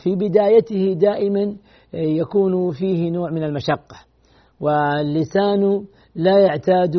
في 0.03 0.15
بدايته 0.15 0.93
دائما 0.93 1.55
يكون 1.93 2.71
فيه 2.71 3.11
نوع 3.11 3.31
من 3.31 3.43
المشقة 3.43 3.95
واللسان 4.59 5.85
لا 6.19 6.39
يعتاد 6.39 6.95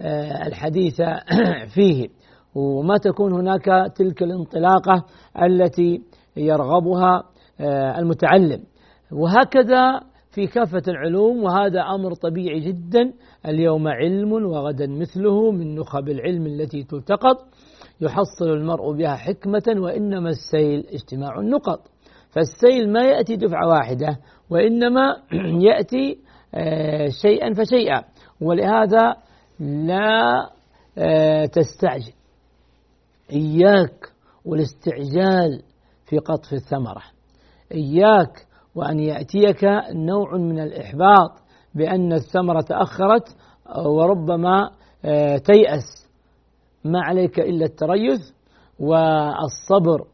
آه، 0.00 0.46
الحديث 0.46 1.02
فيه. 1.74 2.08
وما 2.54 2.96
تكون 2.96 3.32
هناك 3.32 3.92
تلك 3.96 4.22
الانطلاقة 4.22 5.04
التي 5.42 6.02
يرغبها 6.36 7.22
آه، 7.60 7.98
المتعلم. 7.98 8.60
وهكذا 9.12 10.00
في 10.30 10.46
كافة 10.46 10.82
العلوم 10.88 11.42
وهذا 11.42 11.80
أمر 11.80 12.14
طبيعي 12.14 12.60
جدا. 12.60 13.12
اليوم 13.46 13.88
علم 13.88 14.32
وغدا 14.32 14.86
مثله 14.86 15.50
من 15.50 15.74
نخب 15.74 16.08
العلم 16.08 16.46
التي 16.46 16.82
تلتقط 16.82 17.36
يحصل 18.00 18.48
المرء 18.50 18.92
بها 18.92 19.14
حكمة 19.14 19.76
وإنما 19.76 20.30
السيل 20.30 20.86
اجتماع 20.92 21.40
النقط. 21.40 21.80
فالسيل 22.30 22.92
ما 22.92 23.02
يأتي 23.04 23.36
دفعة 23.36 23.68
واحدة 23.68 24.18
وإنما 24.50 25.16
يأتي 25.68 26.18
آه، 26.54 27.08
شيئا 27.22 27.54
فشيئا. 27.54 28.04
ولهذا 28.40 29.16
لا 29.60 30.50
آه، 30.98 31.46
تستعجل. 31.46 32.12
إياك 33.32 34.12
والاستعجال 34.44 35.62
في 36.06 36.18
قطف 36.18 36.52
الثمرة. 36.52 37.02
إياك 37.72 38.46
وأن 38.74 39.00
يأتيك 39.00 39.64
نوع 39.94 40.36
من 40.36 40.60
الإحباط 40.60 41.30
بأن 41.74 42.12
الثمرة 42.12 42.60
تأخرت 42.60 43.36
وربما 43.86 44.70
آه، 45.04 45.36
تيأس. 45.36 46.08
ما 46.84 47.00
عليك 47.02 47.40
إلا 47.40 47.64
التريث 47.64 48.20
والصبر 48.78 50.06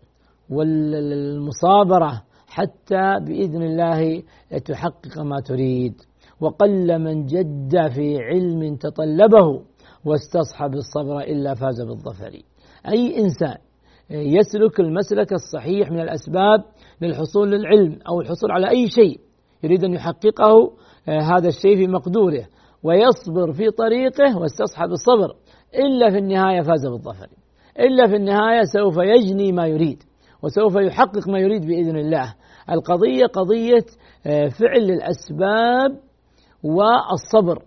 والمصابرة 0.51 2.23
حتى 2.49 3.21
بإذن 3.21 3.63
الله 3.63 4.23
تحقق 4.65 5.19
ما 5.19 5.41
تريد. 5.41 5.95
وقل 6.41 6.99
من 6.99 7.27
جد 7.27 7.89
في 7.95 8.19
علم 8.19 8.77
تطلبه 8.77 9.63
واستصحب 10.05 10.75
الصبر 10.75 11.21
إلا 11.21 11.55
فاز 11.55 11.81
بالظفر. 11.81 12.43
أي 12.89 13.19
إنسان 13.19 13.57
يسلك 14.11 14.81
المسلك 14.81 15.33
الصحيح 15.33 15.91
من 15.91 16.01
الأسباب 16.01 16.65
للحصول 17.01 17.51
للعلم 17.51 17.99
أو 18.09 18.21
الحصول 18.21 18.51
على 18.51 18.71
أي 18.71 18.89
شيء 18.89 19.21
يريد 19.63 19.85
أن 19.85 19.93
يحققه 19.93 20.73
آه، 21.09 21.21
هذا 21.21 21.49
الشيء 21.49 21.77
في 21.77 21.87
مقدوره. 21.87 22.47
ويصبر 22.83 23.53
في 23.53 23.71
طريقه 23.71 24.39
واستصحب 24.39 24.91
الصبر 24.91 25.35
إلا 25.75 26.11
في 26.11 26.19
النهاية 26.19 26.63
فاز 26.63 26.87
بالظفر. 26.87 27.29
إلا 27.81 28.07
في 28.07 28.17
النهاية 28.17 28.63
سوف 28.63 28.97
يجني 28.97 29.53
ما 29.53 29.67
يريد 29.67 30.03
وسوف 30.43 30.77
يحقق 30.77 31.29
ما 31.29 31.39
يريد 31.39 31.67
بإذن 31.67 31.97
الله. 31.97 32.35
القضية 32.71 33.27
قضية 33.27 33.87
آه، 34.27 34.49
فعل 34.49 34.91
الأسباب 34.91 36.06
والصبر 36.67 37.63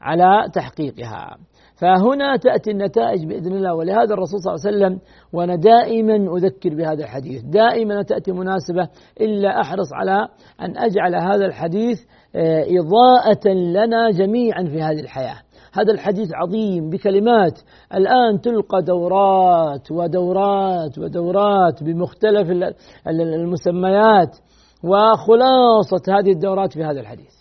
على 0.00 0.50
تحقيقها. 0.54 1.38
فهنا 1.80 2.36
تأتي 2.36 2.70
النتائج 2.70 3.26
بإذن 3.26 3.52
الله. 3.52 3.74
ولهذا 3.74 4.14
الرسول 4.14 4.40
صلى 4.40 4.54
الله 4.54 4.66
عليه 4.66 4.76
وسلم 4.76 5.00
وأنا 5.32 5.56
دائما 5.56 6.36
أذكر 6.36 6.74
بهذا 6.74 7.04
الحديث. 7.04 7.42
دائما 7.42 8.02
تأتي 8.02 8.32
مناسبة 8.32 8.88
إلا 9.20 9.60
أحرص 9.60 9.92
على 9.92 10.28
أن 10.60 10.78
أجعل 10.78 11.14
هذا 11.14 11.46
الحديث 11.46 11.98
آه، 12.36 12.64
إضاءة 12.68 13.48
لنا 13.48 14.10
جميعا 14.10 14.64
في 14.64 14.82
هذه 14.82 15.00
الحياة. 15.00 15.36
هذا 15.72 15.92
الحديث 15.92 16.28
عظيم 16.34 16.90
بكلمات. 16.90 17.60
الآن 17.94 18.40
تلقى 18.40 18.82
دورات 18.82 19.92
ودورات 19.92 20.98
ودورات 20.98 21.82
بمختلف 21.82 22.74
المسميات 23.08 24.36
وخلاصة 24.84 26.18
هذه 26.18 26.30
الدورات 26.30 26.72
في 26.72 26.84
هذا 26.84 27.00
الحديث. 27.00 27.37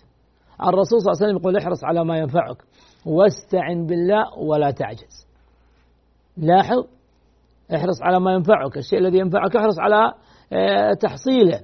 الرسول 0.63 1.01
صلى 1.01 1.11
الله 1.11 1.23
عليه 1.23 1.27
وسلم 1.27 1.37
يقول 1.37 1.57
احرص 1.57 1.83
على 1.83 2.05
ما 2.05 2.17
ينفعك. 2.17 2.57
واستعن 3.05 3.85
بالله 3.85 4.39
ولا 4.39 4.71
تعجز. 4.71 5.27
لاحظ؟ 6.37 6.85
احرص 7.75 8.01
على 8.01 8.19
ما 8.19 8.33
ينفعك. 8.33 8.77
الشيء 8.77 8.99
الذي 8.99 9.17
ينفعك 9.17 9.55
احرص 9.55 9.79
على 9.79 10.13
آه، 10.53 10.93
تحصيله. 10.93 11.61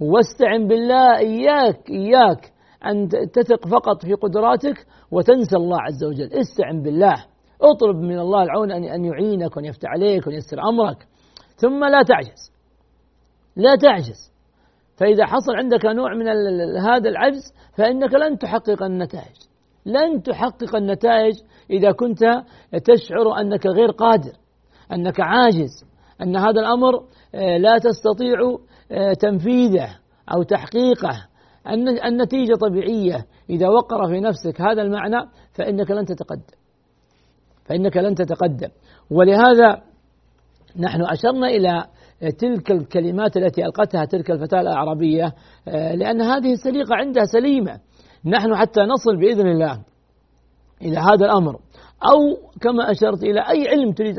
واستعن 0.00 0.66
بالله 0.66 1.18
إياك 1.18 1.90
إياك 1.90 2.52
أن 2.86 3.08
تثق 3.08 3.68
فقط 3.68 4.04
في 4.04 4.14
قدراتك 4.14 4.86
وتنسى 5.10 5.56
الله 5.56 5.80
عز 5.80 6.04
وجل. 6.04 6.32
استعن 6.32 6.82
بالله. 6.82 7.24
اطلب 7.62 7.96
من 7.96 8.18
الله 8.18 8.42
العون 8.42 8.72
أن 8.72 9.04
يعينك 9.04 9.56
وأن 9.56 9.64
يفتح 9.64 9.88
عليك 9.88 10.26
وأن 10.26 10.36
يسر 10.36 10.60
أمرك. 10.68 11.06
ثم 11.56 11.84
لا 11.84 12.02
تعجز. 12.02 12.52
لا 13.56 13.76
تعجز. 13.76 14.35
فإذا 14.96 15.26
حصل 15.26 15.56
عندك 15.56 15.84
نوع 15.84 16.14
من 16.14 16.28
هذا 16.78 17.08
العجز 17.08 17.54
فإنك 17.76 18.14
لن 18.14 18.38
تحقق 18.38 18.82
النتائج. 18.82 19.36
لن 19.86 20.22
تحقق 20.22 20.76
النتائج 20.76 21.34
إذا 21.70 21.92
كنت 21.92 22.24
تشعر 22.84 23.40
أنك 23.40 23.66
غير 23.66 23.90
قادر 23.90 24.32
أنك 24.92 25.20
عاجز 25.20 25.84
أن 26.22 26.36
هذا 26.36 26.60
الأمر 26.60 27.04
آه، 27.34 27.56
لا 27.56 27.78
تستطيع 27.78 28.58
آه، 28.92 29.12
تنفيذه 29.12 29.98
أو 30.34 30.42
تحقيقه. 30.42 31.26
النتيجة 32.04 32.54
طبيعية. 32.54 33.26
إذا 33.50 33.68
وقر 33.68 34.08
في 34.08 34.20
نفسك 34.20 34.60
هذا 34.60 34.82
المعنى 34.82 35.28
فإنك 35.52 35.90
لن 35.90 36.04
تتقدم. 36.04 36.56
فإنك 37.64 37.96
لن 37.96 38.14
تتقدم. 38.14 38.68
ولهذا 39.10 39.82
نحن 40.78 41.02
أشرنا 41.02 41.46
إلى 41.46 41.84
تلك 42.20 42.70
الكلمات 42.70 43.36
التي 43.36 43.64
ألقتها 43.64 44.04
تلك 44.04 44.30
الفتاة 44.30 44.60
الأعرابية 44.60 45.34
آه، 45.68 45.94
لأن 45.94 46.20
هذه 46.20 46.52
السليقة 46.52 46.94
عندها 46.94 47.24
سليمة. 47.24 47.80
نحن 48.24 48.56
حتى 48.56 48.80
نصل 48.80 49.16
بإذن 49.16 49.46
الله 49.46 49.80
إلى 50.82 50.98
هذا 50.98 51.26
الأمر. 51.26 51.52
أو 52.10 52.50
كما 52.60 52.90
أشرت 52.90 53.22
إلى 53.22 53.40
أي 53.40 53.68
علم 53.68 53.92
تريد 53.92 54.18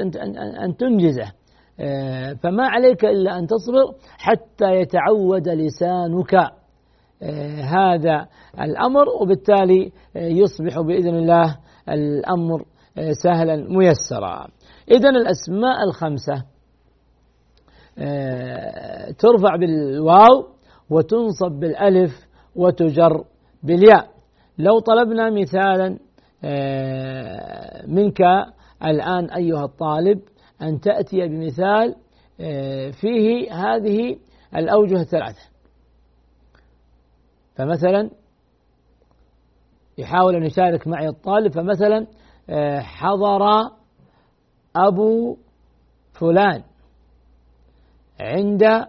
أن 0.64 0.78
تنجزه. 0.78 1.32
آه، 1.80 2.34
فما 2.34 2.68
عليك 2.68 3.06
إلا 3.06 3.40
أن 3.40 3.48
تصبر 3.48 3.94
حتى 4.18 4.76
يتعود 4.76 5.50
لسانك. 5.50 6.34
آه، 7.24 7.62
هذا 7.62 8.28
الأمر 8.62 9.06
وبالتالي 9.22 9.92
يصبح 10.16 10.80
بإذن 10.80 11.16
الله 11.16 11.58
الأمر 11.90 12.64
سهلا 13.24 13.56
ميسرا. 13.56 14.48
إذا 14.92 15.10
الأسماء 15.10 15.84
الخمسة 15.84 16.34
آه، 16.34 16.57
ترفع 19.20 19.56
بالواو 19.56 20.48
وتنصب 20.90 21.52
بالألف 21.52 22.28
وتجر 22.56 23.24
بالياء. 23.64 24.10
لو 24.58 24.80
طلبنا 24.80 25.30
مثالا 25.30 26.00
آه، 26.44 27.86
منك 27.88 28.22
الآن 28.84 29.30
أيها 29.30 29.66
الطالب 29.66 30.22
أن 30.62 30.80
تأتي 30.80 31.28
بمثال 31.28 31.96
آه، 32.40 32.92
فيه 32.92 33.54
هذه 33.54 34.18
الأوجه 34.56 35.02
الثلاثة. 35.02 35.50
فمثلا 37.56 38.10
يحاول 39.98 40.36
أن 40.36 40.44
يشارك 40.44 40.88
معي 40.88 41.08
الطالب 41.08 41.52
فمثلا 41.52 42.08
حضر 42.80 43.72
أبو 44.76 45.38
فلان. 46.14 46.64
عند 48.20 48.88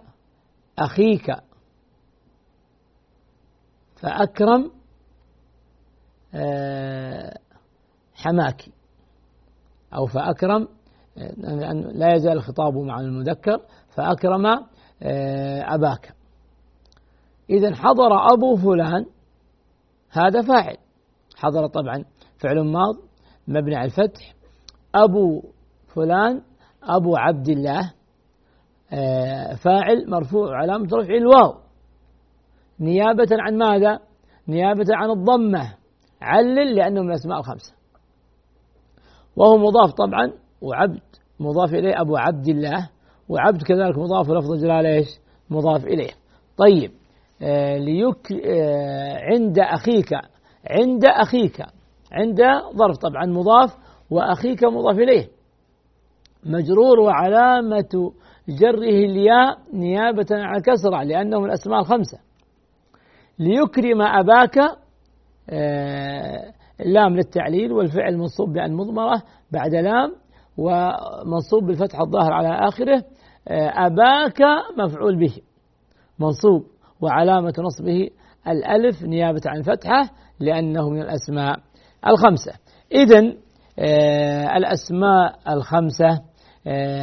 أخيك. 0.79 1.37
فأكرم 3.97 4.71
آه، 6.35 7.39
حماك. 8.15 8.69
أو 9.95 10.07
فأكرم 10.07 10.69
آه، 11.19 11.73
لا 11.73 12.15
يزال 12.15 12.33
الخطاب 12.33 12.77
مع 12.77 13.01
المذكر. 13.01 13.61
فأكرم 13.89 14.47
آه، 15.03 15.75
أباك. 15.75 16.15
إذا 17.51 17.75
حضر 17.75 18.33
أبو 18.33 18.57
فلان 18.57 19.07
هذا 20.11 20.43
فاعل. 20.43 20.77
حضر 21.37 21.67
طبعا 21.67 22.05
فعل 22.39 22.61
ماض 22.61 22.97
مبني 23.49 23.77
على 23.77 23.85
الفتح. 23.85 24.35
أبو 24.95 25.43
فلان 25.87 26.43
أبو 26.83 27.17
عبد 27.17 27.49
الله. 27.49 27.93
فاعل 29.57 30.11
مرفوع 30.11 30.57
علامة 30.57 30.87
رفعه 30.93 31.17
الواو 31.17 31.55
نيابة 32.81 33.29
عن 33.33 33.57
ماذا؟ 33.57 33.99
نيابة 34.49 34.87
عن 34.91 35.11
الضمة. 35.11 35.75
علل 36.23 36.77
لأنه 36.77 37.03
من 37.03 37.09
الأسماء 37.09 37.39
الخمسة. 37.39 37.75
وهو 39.37 39.59
مضاف 39.59 39.93
طبعا 39.93 40.33
وعبد 40.63 41.01
مضاف 41.41 41.75
إليه 41.75 42.01
أبو 42.01 42.17
عبد 42.17 42.49
الله 42.49 42.91
وعبد 43.29 43.63
كذلك 43.63 43.99
مضاف 43.99 44.31
لفظ 44.31 44.53
الجلال 44.53 44.87
إيش؟ 44.87 45.09
مضاف 45.51 45.85
إليه. 45.85 46.11
طيب 46.57 46.91
آه 47.43 47.77
ليك 47.77 48.33
آه 48.47 49.19
عند 49.19 49.59
أخيك 49.59 50.13
عند 50.71 51.05
أخيك 51.05 51.63
عند 52.13 52.41
ظرف 52.77 52.97
طبعا 52.97 53.27
مضاف 53.27 53.77
وأخيك 54.11 54.65
مضاف 54.65 54.99
إليه. 54.99 55.29
مجرور 56.45 57.01
وعلامة 57.01 58.13
جره 58.49 58.89
الياء 58.89 59.59
نيابة 59.73 60.27
عن 60.31 60.61
كسرة 60.61 61.03
لأنه 61.03 61.41
من 61.41 61.47
الأسماء 61.47 61.81
الخمسة 61.81 62.19
ليكرم 63.39 64.03
أباك 64.03 64.59
آه، 65.51 66.53
لام 66.85 67.17
للتعليل 67.17 67.73
والفعل 67.73 68.17
منصوب 68.17 68.53
بأن 68.53 68.75
مضمرة 68.75 69.23
بعد 69.53 69.75
لام 69.75 70.15
ومنصوب 70.59 71.67
بالفتح 71.67 72.01
الظاهر 72.01 72.33
على 72.33 72.69
آخره 72.69 73.05
آه، 73.49 73.87
أباك 73.87 74.41
مفعول 74.79 75.17
به. 75.17 75.35
منصوب 76.19 76.67
وعلامة 77.01 77.55
نصبه 77.59 78.11
الألف 78.49 79.03
نيابة 79.03 79.41
عن 79.47 79.63
فتحة 79.63 80.11
لأنه 80.41 80.91
من 80.91 81.01
الأسماء 81.03 81.57
الخمسة. 82.07 82.53
إذا 82.93 83.33
آه، 83.79 84.57
الأسماء 84.57 85.39
الخمسة 85.49 86.28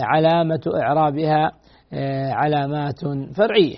علامة 0.04 0.62
إعرابها 0.76 1.52
آه، 1.94 2.32
علامات 2.32 3.00
فرعية. 3.36 3.78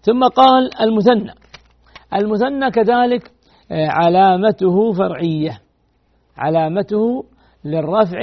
ثم 0.00 0.24
قال 0.24 0.80
المثنى. 0.80 1.32
المثنى 2.14 2.70
كذلك 2.70 3.32
آه، 3.70 3.88
علامته 3.88 4.92
فرعية. 4.92 5.60
علامته 6.36 7.24
للرفع 7.64 8.18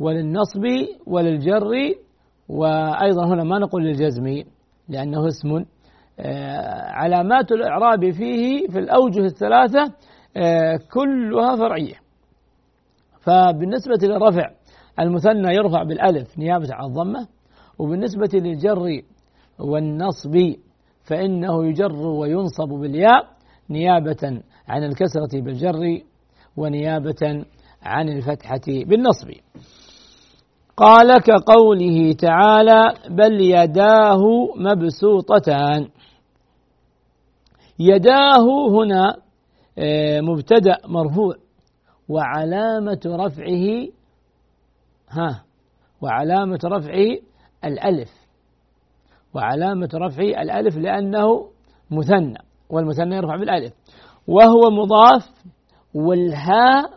وللنصب 0.00 0.62
وللجر 1.06 1.70
وأيضا 2.48 3.26
هنا 3.26 3.44
ما 3.44 3.58
نقول 3.58 3.84
للجزم 3.84 4.42
لأنه 4.88 5.28
اسم 5.28 5.64
آه، 6.20 6.90
علامات 6.90 7.52
الإعراب 7.52 8.10
فيه 8.10 8.66
في 8.68 8.78
الأوجه 8.78 9.20
الثلاثة 9.24 9.92
آه، 10.36 10.78
كلها 10.92 11.56
فرعية. 11.56 11.94
فبالنسبة 13.20 13.98
للرفع 14.02 14.50
المثنى 15.00 15.54
يرفع 15.54 15.82
بالألف 15.82 16.38
نيابة 16.38 16.68
عن 16.70 16.84
الضمة 16.86 17.28
وبالنسبة 17.78 18.28
للجر 18.34 19.02
والنصب 19.58 20.54
فإنه 21.04 21.66
يجر 21.66 21.92
وينصب 21.96 22.68
بالياء 22.68 23.28
نيابة 23.70 24.42
عن 24.68 24.84
الكسرة 24.84 25.40
بالجر 25.40 26.00
ونيابة 26.56 27.44
عن 27.82 28.08
الفتحة 28.08 28.60
بالنصب. 28.66 29.30
قال 30.76 31.18
كقوله 31.18 32.12
تعالى 32.12 32.94
بل 33.10 33.40
يداه 33.40 34.20
مبسوطتان 34.56 35.88
يداه 37.78 38.68
هنا 38.70 39.16
آه، 39.78 40.20
مبتدأ 40.20 40.76
مرفوع 40.88 41.34
وعلامة 42.08 43.00
رفعه 43.06 43.88
ها 45.14 45.44
وعلامة 46.00 46.58
رفعه 46.64 47.18
الألف. 47.64 48.10
وعلامة 49.34 49.88
رفعه 49.94 50.42
الألف 50.42 50.76
لأنه 50.76 51.50
مثنى 51.90 52.38
والمثنى 52.70 53.16
يرفع 53.16 53.36
بالألف. 53.36 53.72
وهو 54.26 54.70
مضاف 54.70 55.30
والهاء 55.94 56.90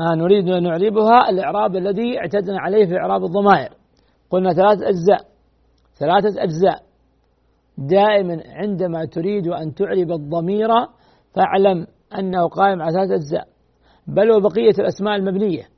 آه 0.00 0.14
نريد 0.14 0.48
أن 0.48 0.62
نعربها 0.62 1.30
الإعراب 1.30 1.76
الذي 1.76 2.18
اعتدنا 2.18 2.60
عليه 2.60 2.86
في 2.86 2.96
إعراب 2.96 3.24
الضمائر. 3.24 3.72
قلنا 4.30 4.52
ثلاثة 4.52 4.88
أجزاء 4.88 5.30
ثلاثة 5.98 6.42
أجزاء. 6.42 6.82
دائما 7.78 8.42
عندما 8.46 9.04
تريد 9.04 9.48
أن 9.48 9.74
تعرب 9.74 10.10
الضمير 10.12 10.68
فاعلم 11.34 11.86
أنه 12.18 12.48
قائم 12.48 12.82
على 12.82 12.92
ثلاثة 12.92 13.14
أجزاء 13.14 13.48
بل 14.06 14.30
وبقية 14.30 14.74
الأسماء 14.78 15.16
المبنية. 15.16 15.68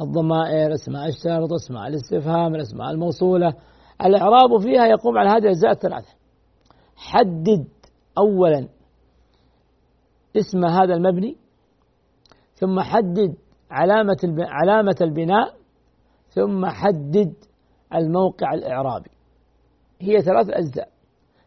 الضمائر 0.00 0.74
أسماء 0.74 1.08
الشرط 1.08 1.52
أسماء 1.52 1.88
الاستفهام 1.88 2.54
الأسماء 2.54 2.90
الموصولة. 2.90 3.54
الإعراب 4.04 4.60
فيها 4.62 4.86
يقوم 4.86 5.18
على 5.18 5.28
هذه 5.28 5.38
الأجزاء 5.38 5.70
الثلاثة. 5.70 6.14
حدد 6.96 7.68
أولا 8.18 8.68
اسم 10.36 10.64
هذا 10.64 10.94
المبني 10.94 11.36
ثم 12.54 12.80
حدد 12.80 13.36
علامة 13.70 14.16
علامة 14.38 14.96
البناء 15.00 15.54
ثم 16.28 16.66
حدد 16.66 17.34
الموقع 17.94 18.54
الإعرابي. 18.54 19.10
هي 20.00 20.20
ثلاث 20.22 20.50
أجزاء. 20.50 20.88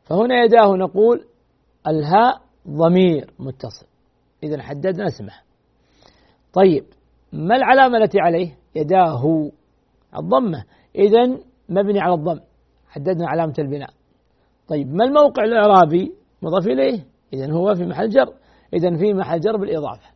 فهنا 0.04 0.44
يداه 0.44 0.76
نقول 0.76 1.26
الهاء 1.88 2.42
ضمير 2.68 3.34
متصل. 3.40 3.86
إذا 4.44 4.62
حددنا 4.62 5.08
اسمه 5.08 5.34
طيب. 6.54 6.86
ما 7.34 7.56
العلامة 7.56 7.98
التي 7.98 8.20
عليه؟ 8.20 8.58
يداه. 8.76 9.52
الضمة. 10.18 10.64
إذا 10.96 11.38
مبني 11.70 12.00
على 12.00 12.14
الضم. 12.14 12.40
حددنا 12.90 13.28
علامة 13.28 13.54
البناء. 13.60 13.90
طيب 14.68 14.94
ما 14.96 15.06
الموقع 15.06 15.44
الإعرابي؟ 15.44 16.14
مضاف 16.42 16.68
إليه. 16.68 17.06
إذا 17.34 17.54
هو 17.54 17.74
في 17.74 17.86
محل 17.86 18.10
جر. 18.10 18.34
إذا 18.74 18.98
في 18.98 19.14
محل 19.14 19.40
جر 19.40 19.58
بالإضافة. 19.58 20.10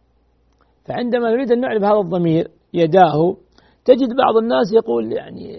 فعندما 0.85 1.31
نريد 1.31 1.51
أن 1.51 1.59
نعرف 1.59 1.83
هذا 1.83 1.99
الضمير 1.99 2.47
يداه. 2.73 3.37
تجد 3.85 4.09
بعض 4.17 4.37
الناس 4.37 4.73
يقول 4.73 5.13
يعني 5.13 5.57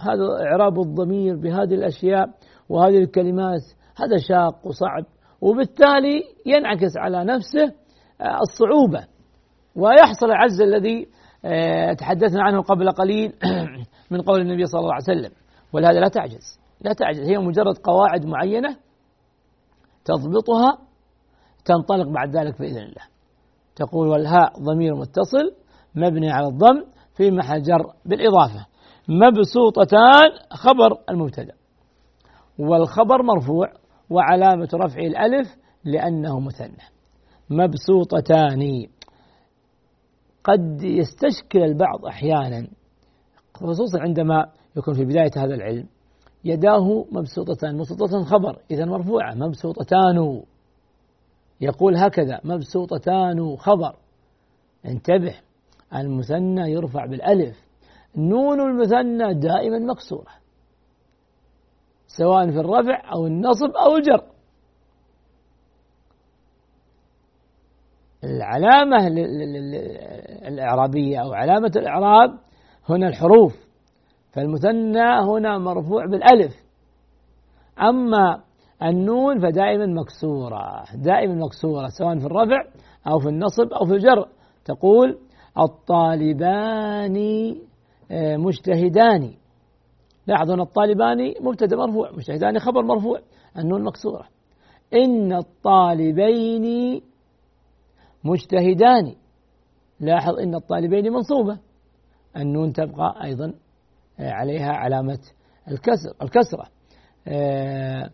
هذا 0.00 0.46
إعراب 0.46 0.80
الضمير 0.80 1.36
بهذه 1.36 1.74
الأشياء 1.74 2.26
وهذه 2.68 2.98
الكلمات. 2.98 3.62
هذا 3.96 4.16
شاق 4.28 4.66
وصعب. 4.66 5.04
وبالتالي 5.40 6.22
ينعكس 6.46 6.96
على 6.96 7.24
نفسه 7.24 7.74
الصعوبة. 8.40 9.17
ويحصل 9.78 10.26
العجز 10.26 10.60
الذي 10.60 11.08
آه، 11.44 11.92
تحدثنا 11.92 12.42
عنه 12.42 12.62
قبل 12.62 12.90
قليل 12.90 13.32
من 14.10 14.22
قول 14.22 14.40
النبي 14.40 14.66
صلى 14.66 14.80
الله 14.80 14.94
عليه 14.94 15.02
وسلم. 15.02 15.30
ولهذا 15.72 16.00
لا 16.00 16.08
تعجز. 16.08 16.60
لا 16.80 16.92
تعجز. 16.92 17.20
هي 17.20 17.38
مجرد 17.38 17.78
قواعد 17.78 18.26
معينة 18.26 18.76
تضبطها 20.04 20.78
تنطلق 21.64 22.08
بعد 22.08 22.36
ذلك 22.36 22.58
بإذن 22.58 22.78
الله. 22.78 23.02
تقول 23.76 24.08
والهاء 24.08 24.52
ضمير 24.58 24.94
متصل 24.94 25.54
مبني 25.94 26.30
على 26.30 26.46
الضم 26.46 26.84
في 27.16 27.30
محل 27.30 27.62
جر 27.62 27.92
بالإضافة. 28.04 28.66
مبسوطتان 29.08 30.30
خبر 30.50 30.98
المبتدأ. 31.10 31.54
والخبر 32.58 33.22
مرفوع 33.22 33.72
وعلامة 34.10 34.68
رفعه 34.74 35.06
الألف 35.06 35.56
لأنه 35.84 36.40
مثنى. 36.40 36.84
مبسوطتان. 37.50 38.88
قد 40.48 40.82
يستشكل 40.82 41.62
البعض 41.62 42.06
أحيانا. 42.06 42.68
خصوصا 43.54 44.00
عندما 44.00 44.50
يكون 44.76 44.94
في 44.94 45.04
بداية 45.04 45.30
هذا 45.36 45.54
العلم 45.54 45.86
يداه 46.44 47.04
مبسوطتان 47.12 47.76
مبسوطة 47.76 48.24
خبر 48.24 48.58
إذا 48.70 48.84
مرفوعة 48.84 49.34
مبسوطتان. 49.34 50.42
يقول 51.60 51.96
هكذا 51.96 52.40
مبسوطتان 52.44 53.56
خبر. 53.56 53.96
انتبه 54.86 55.34
المثنى 55.94 56.70
يرفع 56.70 57.06
بالألف. 57.06 57.56
نون 58.16 58.60
المثنى 58.60 59.34
دائما 59.34 59.78
مكسورة 59.78 60.32
سواء 62.06 62.50
في 62.50 62.60
الرفع 62.60 63.12
أو 63.12 63.26
النصب 63.26 63.70
أو 63.70 63.96
الجر. 63.96 64.37
العلامة 68.24 69.06
الإعرابية 70.48 71.18
أو 71.18 71.32
علامة 71.32 71.72
الإعراب 71.76 72.38
هنا 72.88 73.08
الحروف. 73.08 73.56
فالمثنى 74.32 75.20
هنا 75.20 75.58
مرفوع 75.58 76.06
بالألف. 76.06 76.54
أما 77.82 78.40
النون 78.82 79.38
فدائما 79.38 79.86
مكسورة. 79.86 80.84
دائما 80.94 81.34
مكسورة 81.34 81.88
سواء 81.98 82.18
في 82.18 82.26
الرفع 82.26 82.64
أو 83.06 83.18
في 83.18 83.28
النصب 83.28 83.72
أو 83.72 83.86
في 83.86 83.92
الجر. 83.92 84.28
تقول 84.64 85.18
الطالبان 85.58 87.16
آه، 88.10 88.36
مجتهدان. 88.36 89.30
لاحظوا 90.26 90.54
أن 90.54 90.60
الطالبان 90.60 91.34
مبتدأ 91.40 91.76
مرفوع 91.76 92.10
مجتهدان 92.12 92.58
خبر 92.58 92.82
مرفوع 92.82 93.20
النون 93.58 93.84
مكسورة. 93.84 94.26
إن 94.94 95.32
الطالبين 95.32 97.00
مجتهدان. 98.28 99.14
لاحظ 100.00 100.38
إن 100.38 100.54
الطالبين 100.54 101.12
منصوبة. 101.12 101.58
النون 102.36 102.72
تبقى 102.72 103.24
أيضا 103.24 103.54
آه، 104.20 104.30
عليها 104.30 104.72
علامة 104.72 105.18
الكسر 105.70 106.12
الكسرة. 106.22 106.66
آه، 107.28 108.10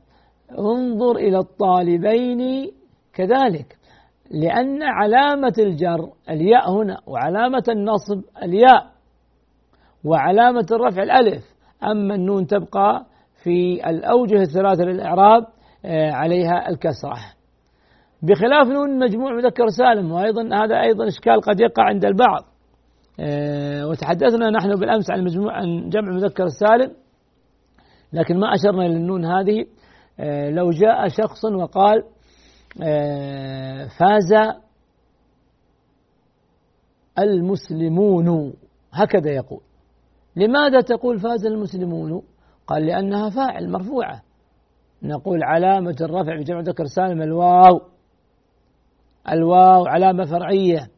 انظر 0.58 1.16
إلى 1.16 1.38
الطالبين 1.38 2.70
كذلك. 3.14 3.76
لأن 4.30 4.82
علامة 4.82 5.54
الجر 5.58 6.12
الياء 6.30 6.72
هنا 6.72 7.00
وعلامة 7.06 7.64
النصب 7.68 8.22
الياء 8.42 8.92
وعلامة 10.04 10.66
الرفع 10.72 11.02
الألف. 11.02 11.44
أما 11.84 12.14
النون 12.14 12.46
تبقى 12.46 13.06
في 13.42 13.90
الأوجه 13.90 14.40
الثلاثة 14.40 14.84
للإعراب 14.84 15.46
آه، 15.84 16.10
عليها 16.10 16.68
الكسرة. 16.68 17.33
بخلاف 18.24 18.68
نون 18.68 18.98
مجموع 18.98 19.32
مذكر 19.32 19.68
سالم 19.68 20.12
وأيضا 20.12 20.42
هذا 20.42 20.80
أيضا 20.80 21.08
إشكال 21.08 21.40
قد 21.40 21.60
يقع 21.60 21.82
عند 21.82 22.04
البعض. 22.04 22.44
آه، 23.20 23.86
وتحدثنا 23.86 24.50
نحن 24.50 24.76
بالأمس 24.76 25.10
عن 25.10 25.24
مجموع 25.24 25.52
عن 25.52 25.88
جمع 25.88 26.12
مذكر 26.12 26.44
السالم 26.44 26.92
لكن 28.12 28.38
ما 28.38 28.54
أشرنا 28.54 28.82
للنون 28.82 29.24
هذه. 29.24 29.64
آه، 30.20 30.50
لو 30.50 30.70
جاء 30.70 31.08
شخص 31.08 31.44
وقال 31.44 32.04
فاز 33.98 34.32
المسلمون 37.18 38.52
هكذا 38.92 39.30
يقول. 39.30 39.60
لماذا 40.36 40.80
تقول 40.80 41.18
فاز 41.18 41.46
المسلمون؟ 41.46 42.22
قال 42.66 42.86
لأنها 42.86 43.30
فاعل 43.30 43.70
مرفوعة. 43.70 44.22
نقول 45.02 45.42
علامة 45.42 45.96
الرفع 46.00 46.40
بجمع 46.40 46.60
ذكر 46.60 46.84
سالم 46.84 47.22
الواو. 47.22 47.93
الواو 49.32 49.86
علامة 49.86 50.24
فرعية 50.24 50.90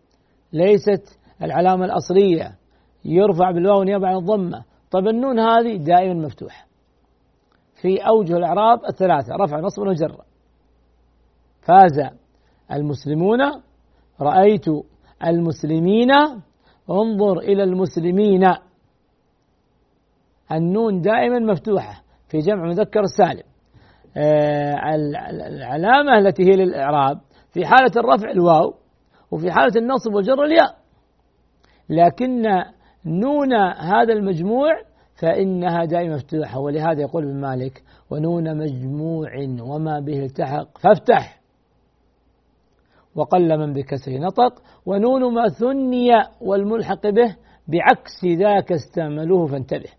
ليست 0.52 1.18
العلامة 1.42 1.84
الأصلية. 1.84 2.56
يرفع 3.04 3.50
بالواو 3.50 3.82
نيابة 3.82 4.08
عن 4.08 4.16
الضمة. 4.16 4.64
طب 4.90 5.08
النون 5.08 5.38
هذه 5.38 5.76
دائما 5.76 6.14
مفتوحة. 6.14 6.66
في 7.82 7.98
أوجه 7.98 8.36
الإعراب 8.36 8.84
الثلاثة 8.84 9.34
رفع 9.36 9.60
نصب 9.60 9.82
وجر. 9.82 10.20
فاز 11.62 12.10
المسلمون 12.72 13.38
رأيت 14.20 14.64
المسلمين 15.24 16.10
انظر 16.90 17.38
إلى 17.38 17.62
المسلمين. 17.62 18.54
النون 20.52 21.00
دائما 21.00 21.38
مفتوحة 21.38 22.02
في 22.28 22.38
جمع 22.38 22.66
مذكر 22.66 23.02
سالم. 23.18 23.42
آه، 24.16 24.74
العلامة 25.30 26.18
التي 26.18 26.42
هي 26.42 26.56
للإعراب 26.56 27.20
في 27.56 27.66
حالة 27.66 27.92
الرفع 27.96 28.30
الواو 28.30 28.74
وفي 29.30 29.50
حالة 29.50 29.72
النصب 29.76 30.14
والجر 30.14 30.44
الياء 30.44 30.76
لكن 31.88 32.42
نون 33.06 33.54
هذا 33.78 34.12
المجموع 34.12 34.70
فإنها 35.14 35.84
دائما 35.84 36.14
مفتوحة 36.14 36.60
ولهذا 36.60 37.00
يقول 37.00 37.24
ابن 37.24 37.40
مالك 37.40 37.82
ونون 38.10 38.58
مجموع 38.58 39.28
وما 39.60 40.00
به 40.00 40.24
التحق 40.24 40.78
فافتح. 40.78 41.40
وقل 43.14 43.58
من 43.58 43.72
بكسر 43.72 44.12
نطق 44.12 44.62
ونون 44.86 45.34
ما 45.34 45.48
ثني 45.48 46.08
والملحق 46.40 47.08
به 47.08 47.36
بعكس 47.68 48.24
ذاك 48.38 48.72
استعملوه 48.72 49.46
فانتبه. 49.46 49.90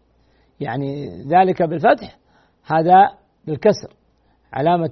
يعني 0.60 1.08
ذلك 1.24 1.64
بالفتح 1.64 2.18
هذا 2.66 3.12
بالكسر. 3.48 3.94
علامة 4.54 4.92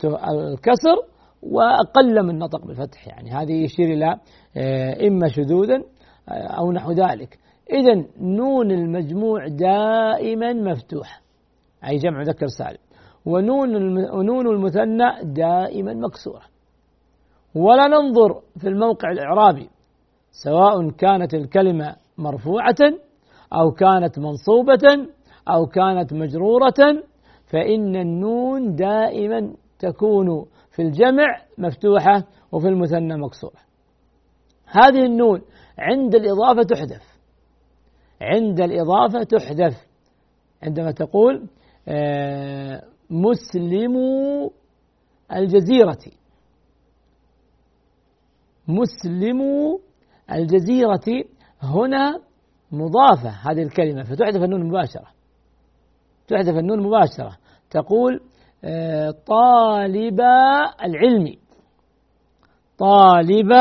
الكسر 0.54 1.15
وأقل 1.52 2.24
من 2.24 2.40
نطق 2.40 2.66
بالفتح 2.66 3.08
يعني. 3.08 3.32
هذه 3.32 3.64
يشير 3.64 3.86
إلى 3.86 4.20
آه، 4.58 5.08
إما 5.08 5.28
شذوذا 5.28 5.84
آه، 6.30 6.32
أو 6.32 6.72
نحو 6.72 6.92
ذلك. 6.92 7.40
إذا 7.72 8.06
نون 8.22 8.72
المجموع 8.72 9.48
دائما 9.48 10.54
مفتوح 10.54 11.22
أي 11.88 11.98
جمع 11.98 12.22
ذكر 12.22 12.48
سالم. 12.48 12.78
ونون 13.26 13.76
ونون 14.10 14.48
المثنى 14.48 15.34
دائما 15.34 15.94
مكسورة 15.94 16.42
ولا 17.56 17.88
ننظر 17.88 18.42
في 18.60 18.68
الموقع 18.68 19.12
الإعرابي 19.12 19.70
سواء 20.32 20.90
كانت 20.90 21.34
الكلمة 21.34 21.96
مرفوعة 22.18 22.76
أو 23.54 23.72
كانت 23.72 24.20
منصوبة 24.20 25.08
أو 25.50 25.66
كانت 25.66 26.14
مجرورة 26.14 27.04
فإن 27.46 27.96
النون 27.96 28.76
دائما 28.76 29.54
تكون 29.80 30.46
في 30.76 30.82
الجمع 30.82 31.42
مفتوحة 31.58 32.24
وفي 32.52 32.68
المثنى 32.68 33.18
مكسورة 33.18 33.66
هذه 34.66 35.06
النون 35.06 35.42
عند 35.80 36.16
الإضافة 36.16 36.64
تحذف. 36.64 37.04
عند 38.22 38.62
الإضافة 38.62 39.24
تحذف. 39.24 39.88
عندما 40.64 40.92
تقول 40.92 41.48
آه، 41.88 42.84
مسلم 43.10 43.96
الجزيرة. 45.34 46.00
مسلم 48.68 49.42
الجزيرة 50.32 51.24
هنا 51.62 52.22
مضافة. 52.72 53.30
هذه 53.30 53.64
الكلمة 53.64 54.04
فتحذف 54.04 54.44
النون 54.44 54.68
مباشرة. 54.68 55.08
تحذف 56.28 56.58
النون 56.58 56.84
مباشرة. 56.84 57.38
تقول 57.70 58.22
طالب 59.28 60.22
العلم. 60.84 61.36
طالب 62.80 63.52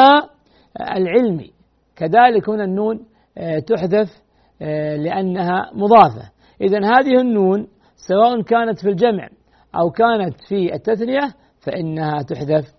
العلم. 0.81 1.51
كذلك 1.97 2.49
هنا 2.49 2.65
النون 2.65 3.07
آه، 3.39 3.59
تحذف 3.59 4.23
آه، 4.63 4.97
لأنها 4.97 5.71
مضافة. 5.75 6.31
إذا 6.61 6.79
هذه 6.79 7.21
النون 7.21 7.69
سواء 7.97 8.43
كانت 8.43 8.79
في 8.81 8.89
الجمع 8.89 9.29
أو 9.77 9.91
كانت 9.91 10.35
في 10.49 10.75
التثنية 10.75 11.35
فإنها 11.61 12.23
تحذف. 12.23 12.75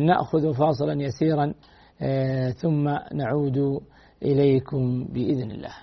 نأخذ 0.00 0.54
فاصلا 0.54 1.02
يسيرا 1.02 1.54
ثم 2.52 2.88
نعود 3.14 3.80
إليكم 4.22 5.04
بإذن 5.04 5.50
الله. 5.50 5.74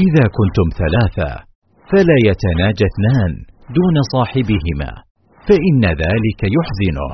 إذا 0.00 0.24
كنتم 0.38 0.68
ثلاثة 0.78 1.44
فلا 1.92 2.16
يتناجى 2.28 2.84
اثنان 2.92 3.32
دون 3.74 4.02
صاحبهما 4.12 4.90
فإن 5.48 5.84
ذلك 5.84 6.40
يحزنه. 6.56 7.10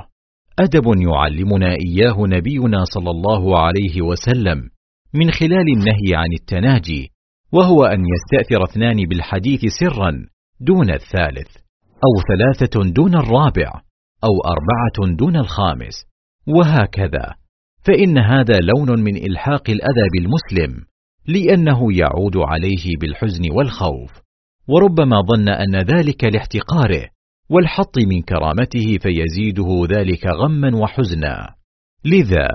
أدب 0.60 0.86
يعلمنا 1.08 1.76
إياه 1.86 2.16
نبينا 2.26 2.84
صلى 2.84 3.10
الله 3.10 3.58
عليه 3.58 4.02
وسلم 4.02 4.58
من 5.14 5.30
خلال 5.30 5.66
النهي 5.76 6.14
عن 6.14 6.28
التناجي 6.40 7.08
وهو 7.52 7.84
أن 7.84 8.04
يستأثر 8.14 8.64
اثنان 8.64 8.96
بالحديث 9.08 9.60
سرا 9.80 10.12
دون 10.60 10.90
الثالث 10.90 11.56
أو 12.06 12.12
ثلاثة 12.28 12.92
دون 12.92 13.14
الرابع 13.14 13.70
أو 14.24 14.34
أربعة 14.54 15.16
دون 15.16 15.36
الخامس 15.36 15.94
وهكذا. 16.46 17.34
فإن 17.86 18.18
هذا 18.18 18.58
لون 18.60 19.00
من 19.00 19.16
إلحاق 19.16 19.70
الأذى 19.70 20.06
بالمسلم 20.14 20.91
لأنه 21.28 21.80
يعود 21.92 22.36
عليه 22.36 22.84
بالحزن 23.00 23.42
والخوف. 23.56 24.10
وربما 24.68 25.20
ظن 25.20 25.48
أن 25.48 25.76
ذلك 25.76 26.24
لاحتقاره 26.24 27.08
والحط 27.50 27.98
من 27.98 28.22
كرامته 28.22 28.98
فيزيده 29.02 29.98
ذلك 29.98 30.26
غما 30.26 30.76
وحزنا. 30.76 31.54
لذا 32.04 32.48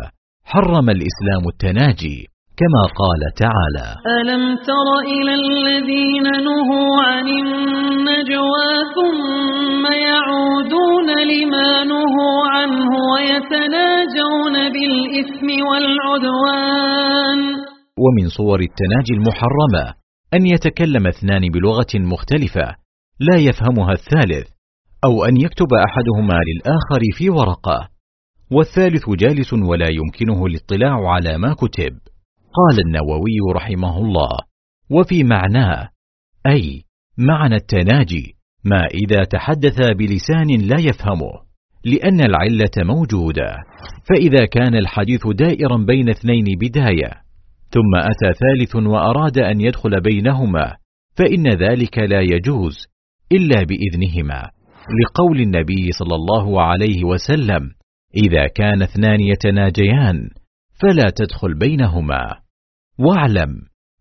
حرم 0.46 0.90
الإسلام 0.90 1.44
التناجي 1.54 2.28
كما 2.60 2.84
قال 3.02 3.22
تعالى 3.44 3.88
ألم 4.20 4.56
تر 4.56 4.88
إلى 5.06 5.34
الذين 5.34 6.24
نهوا 6.24 7.04
عن 7.04 7.28
النجوى 7.28 8.72
ثم 8.96 9.84
يعودون 9.94 11.10
لما 11.34 11.84
نهوا 11.84 12.48
عنه 12.48 12.90
ويتناجون 13.14 14.56
بالإثم 14.74 15.48
والعدوان؟ 15.70 17.67
ومن 17.98 18.30
صور 18.30 18.60
التناجي 18.60 19.14
المحرمة 19.14 19.94
أن 20.34 20.46
يتكلم 20.48 21.08
اثنان 21.08 21.42
بلغة 21.50 21.94
مختلفة 21.96 22.76
لا 23.20 23.38
يفهمها 23.38 23.92
الثالث 23.92 24.48
أو 25.06 25.26
أن 25.26 25.38
يكتب 25.38 25.68
أحدهما 25.74 26.40
للآخر 26.48 27.02
في 27.18 27.30
ورقة. 27.30 27.90
والثالث 28.52 29.10
جالس 29.10 29.54
ولا 29.54 29.88
يمكنه 29.92 30.46
الاطلاع 30.46 31.10
على 31.10 31.38
ما 31.38 31.54
كتب. 31.54 31.98
قال 32.54 32.80
النووي 32.86 33.54
رحمه 33.56 33.98
الله 33.98 34.38
وفي 34.92 35.24
معناه 35.24 35.90
أي 36.48 36.84
معنى 37.18 37.56
التناجي 37.56 38.36
ما 38.64 38.86
إذا 38.86 39.24
تحدث 39.24 39.80
بلسان 39.98 40.48
لا 40.48 40.82
يفهمه 40.82 41.48
لأن 41.86 42.22
العلة 42.22 42.76
موجودة. 42.78 43.56
فإذا 44.10 44.46
كان 44.46 44.76
الحديث 44.76 45.28
دائرا 45.28 45.78
بين 45.78 46.10
اثنين 46.10 46.46
بداية 46.62 47.27
ثم 47.70 47.96
أتى 47.96 48.40
ثالث 48.40 48.76
وأراد 48.76 49.38
أن 49.38 49.62
يدخل 49.62 50.02
بينهما 50.02 50.76
فإن 51.18 51.48
ذلك 51.48 51.98
لا 51.98 52.22
يجوز 52.22 52.88
إلا 53.32 53.64
بإذنهما. 53.64 54.50
لقول 55.04 55.42
النبي 55.42 55.92
صلى 55.92 56.16
الله 56.16 56.62
عليه 56.62 57.04
وسلم 57.04 57.72
إذا 58.16 58.48
كان 58.48 58.82
اثنان 58.82 59.20
يتناجيان 59.20 60.30
فلا 60.82 61.06
تدخل 61.16 61.54
بينهما. 61.60 62.22
واعلم 63.00 63.50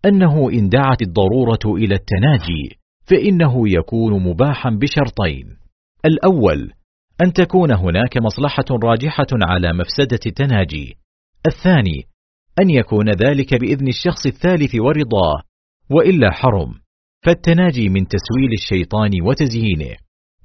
أنه 0.04 0.50
إن 0.50 0.68
دعت 0.68 1.02
الضرورة 1.02 1.76
إلى 1.76 1.94
التناجي 1.94 2.78
فإنه 3.04 3.68
يكون 3.68 4.22
مباحا 4.22 4.70
بشرطين. 4.70 5.56
الأول 6.04 6.72
أن 7.24 7.32
تكون 7.32 7.72
هناك 7.72 8.16
مصلحة 8.16 8.64
راجحة 8.84 9.26
على 9.32 9.72
مفسدة 9.72 10.20
التناجي. 10.26 10.94
الثاني 11.46 12.06
أن 12.60 12.70
يكون 12.70 13.10
ذلك 13.10 13.54
بإذن 13.60 13.88
الشخص 13.88 14.26
الثالث 14.26 14.74
ورضاه 14.74 15.42
وإلا 15.90 16.30
حرم. 16.30 16.74
فالتناجي 17.24 17.88
من 17.88 18.06
تسويل 18.08 18.52
الشيطان 18.52 19.10
وتزيينه. 19.22 19.96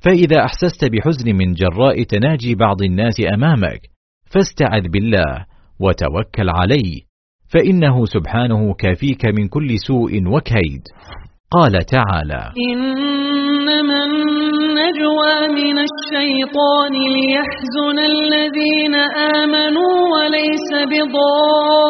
فإذا 0.02 0.46
أحسست 0.46 0.86
بحزن 0.86 1.36
من 1.36 1.54
جراء 1.54 2.04
تناجي 2.04 2.56
بعض 2.56 2.82
الناس 2.82 3.16
أمامك 3.34 3.82
فاستعذ 4.26 4.88
بالله 4.90 5.46
وتوكل 5.80 6.50
عليه 6.50 7.02
فإنه 7.50 8.06
سبحانه 8.06 8.74
كافيك 8.74 9.26
من 9.26 9.48
كل 9.48 9.80
سوء 9.88 10.28
وكيد. 10.28 10.82
قال 11.52 11.86
تعالى 11.86 12.52
إنما 12.72 14.06
النجوى 14.82 15.38
من 15.48 15.78
الشيطان 15.80 16.94
ليحزن 16.94 17.98
الذين 18.00 18.96
آمنوا 19.36 19.96
وليس 20.14 20.70
بضارهم 20.92 21.88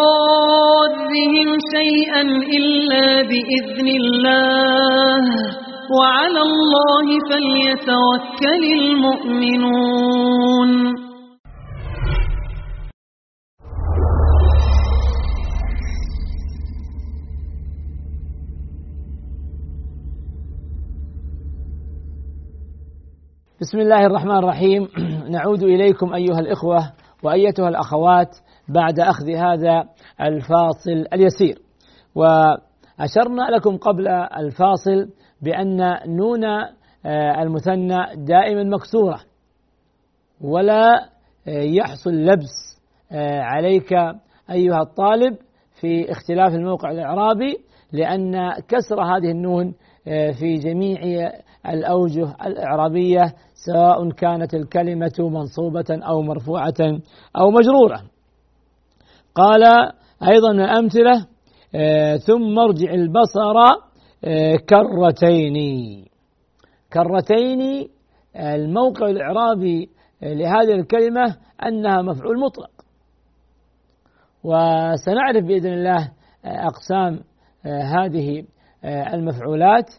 شيئا 1.75 2.21
إلا 2.57 3.07
بإذن 3.21 3.87
الله. 4.01 5.23
وعلى 5.99 6.41
الله 6.41 7.07
فليتوكل 7.29 8.63
المؤمنون. 8.79 10.69
بسم 23.61 23.79
الله 23.79 24.05
الرحمن 24.05 24.37
الرحيم. 24.37 24.87
نعود 25.35 25.63
إليكم 25.63 26.13
أيها 26.13 26.39
الإخوة 26.39 26.91
وأيتها 27.23 27.69
الأخوات 27.69 28.37
بعد 28.69 28.99
أخذ 28.99 29.29
هذا 29.29 29.83
الفاصل 30.21 31.05
اليسير. 31.13 31.59
وأشرنا 32.15 33.41
لكم 33.55 33.77
قبل 33.77 34.07
الفاصل 34.37 35.09
بأن 35.41 35.97
نون 36.07 36.45
آه، 37.05 37.41
المثنى 37.41 37.97
دائما 38.15 38.63
مكسورة 38.63 39.19
ولا 40.41 40.93
آه، 41.47 41.61
يحصل 41.61 42.11
لبس 42.11 42.81
آه، 43.11 43.41
عليك 43.41 43.93
أيها 44.51 44.81
الطالب 44.81 45.37
في 45.81 46.11
اختلاف 46.11 46.53
الموقع 46.53 46.91
الإعرابي 46.91 47.57
لأن 47.91 48.51
كسر 48.67 49.01
هذه 49.01 49.31
النون 49.31 49.73
في 50.39 50.55
جميع 50.55 50.99
الأوجه 51.65 52.35
الإعرابية 52.45 53.33
سواء 53.65 54.09
كانت 54.09 54.53
الكلمة 54.53 55.13
منصوبة 55.19 55.85
أو 55.89 56.21
مرفوعة 56.21 56.99
أو 57.37 57.51
مجرورة. 57.51 58.01
قال 59.35 59.63
أيضا 60.33 60.53
من 60.53 60.61
الأمثلة 60.61 61.25
ثم 62.17 62.59
ارجع 62.59 62.93
البصر 62.93 63.55
كرتين. 64.69 65.55
كرتين 66.93 67.89
الموقع 68.35 69.05
الإعرابي 69.05 69.89
لهذه 70.21 70.75
الكلمة 70.75 71.35
أنها 71.65 72.01
مفعول 72.01 72.39
مطلق. 72.39 72.71
وسنعرف 74.43 75.45
بإذن 75.45 75.73
الله 75.73 76.11
أقسام 76.45 77.19
هذه 77.65 78.43
المفعولات 78.85 79.89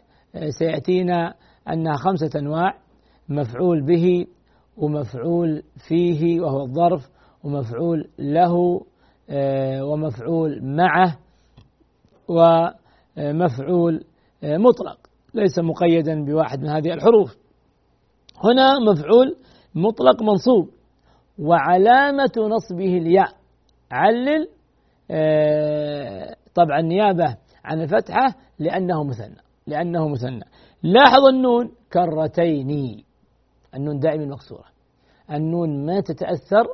سيأتينا 0.59 1.33
أنها 1.69 1.93
خمسة 1.93 2.39
أنواع. 2.39 2.82
مفعول 3.29 3.81
به 3.81 4.25
ومفعول 4.77 5.63
فيه 5.87 6.41
وهو 6.41 6.61
الظرف 6.61 7.09
ومفعول 7.43 8.09
له 8.19 8.81
ومفعول 9.81 10.63
معه 10.63 11.17
ومفعول 12.27 14.03
مطلق 14.43 14.97
ليس 15.33 15.59
مقيدا 15.59 16.25
بواحد 16.25 16.59
من 16.59 16.69
هذه 16.69 16.93
الحروف. 16.93 17.37
هنا 18.43 18.79
مفعول 18.79 19.35
مطلق 19.75 20.23
منصوب 20.23 20.69
وعلامة 21.39 22.31
نصبه 22.37 22.97
الياء. 22.97 23.29
علل 23.91 24.47
آه، 25.11 26.35
طبعا 26.55 26.81
نيابة 26.81 27.37
عن 27.63 27.81
الفتحة 27.81 28.35
لأنه 28.59 29.03
مثنى 29.03 29.37
لأنه 29.67 30.09
مثنى. 30.09 30.45
لاحظ 30.83 31.25
النون 31.33 31.71
كرتين. 31.93 33.03
النون 33.75 33.99
دائما 33.99 34.25
مكسورة. 34.25 34.65
النون 35.31 35.85
ما 35.85 35.99
تتأثر 35.99 36.67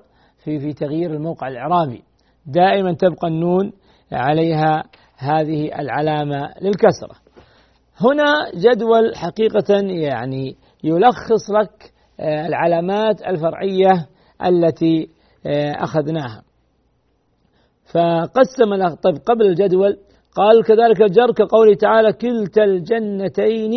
في 0.43 0.59
في 0.59 0.73
تغيير 0.73 1.13
الموقع 1.13 1.47
الإعرابي. 1.47 2.03
دائما 2.45 2.93
تبقى 2.93 3.27
النون 3.27 3.71
عليها 4.11 4.83
هذه 5.17 5.79
العلامة 5.79 6.53
للكسرة. 6.61 7.15
هنا 8.01 8.51
جدول 8.55 9.15
حقيقة 9.15 9.75
يعني 9.79 10.55
يلخص 10.83 11.51
لك 11.51 11.93
آه، 12.19 12.47
العلامات 12.47 13.21
الفرعية 13.21 14.07
التي 14.45 15.09
آه، 15.45 15.83
أخذناها. 15.83 16.43
فقسم 17.93 18.95
طيب 19.03 19.17
قبل 19.25 19.45
الجدول 19.45 19.97
قال 20.35 20.63
كذلك 20.63 21.01
الجر 21.01 21.31
كقوله 21.31 21.73
تعالى 21.75 22.13
كلتا 22.13 22.63
الجنتين 22.63 23.71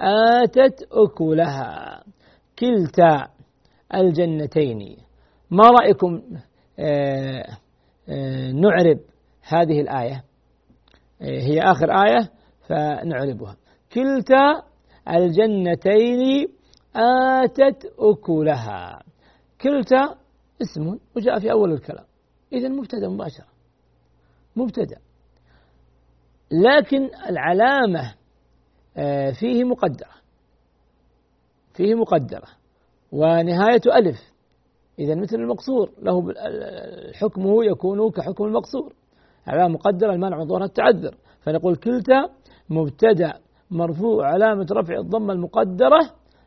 آتت 0.00 0.88
أكلها. 0.92 2.02
كلتا 2.58 3.28
الجنتين. 3.94 4.96
ما 5.50 5.64
رأيكم 5.80 6.22
آه، 6.78 7.58
نعرب 8.52 9.00
هذه 9.42 9.80
الآية؟ 9.80 10.24
هي 11.20 11.60
آخر 11.60 11.90
آية 11.90 12.30
فنعربها. 12.68 13.56
كلتا 13.92 14.62
الجنتين 15.08 16.48
آتت 16.96 17.92
أكلها. 17.98 19.02
كلتا 19.60 20.14
اسم 20.62 20.98
وجاء 21.16 21.38
في 21.38 21.52
أول 21.52 21.72
الكلام. 21.72 22.04
إذا 22.52 22.68
مبتدأ 22.68 23.08
مباشرة. 23.08 23.46
مبتدأ. 24.56 24.98
لكن 26.50 27.10
العلامة 27.28 28.14
آه، 28.96 29.30
فيه 29.30 29.64
مقدرة. 29.64 30.17
فيه 31.78 31.94
مقدرة. 31.94 32.48
ونهاية 33.12 33.80
ألف. 33.96 34.18
إذا 34.98 35.14
مثل 35.14 35.36
المقصور 35.36 35.92
له 36.02 36.34
حكمه 37.14 37.64
يكون 37.64 38.10
كحكم 38.10 38.44
المقصور. 38.44 38.94
علامة 39.46 39.74
مقدرة 39.74 40.12
المنع 40.12 40.36
من 40.36 40.46
ظهور 40.46 40.64
التعذر. 40.64 41.14
فنقول 41.40 41.76
كلتا 41.76 42.28
مبتدأ 42.70 43.32
مرفوع 43.70 44.26
علامة 44.26 44.66
رفع 44.72 44.94
الضمة 44.98 45.32
المقدرة 45.32 46.00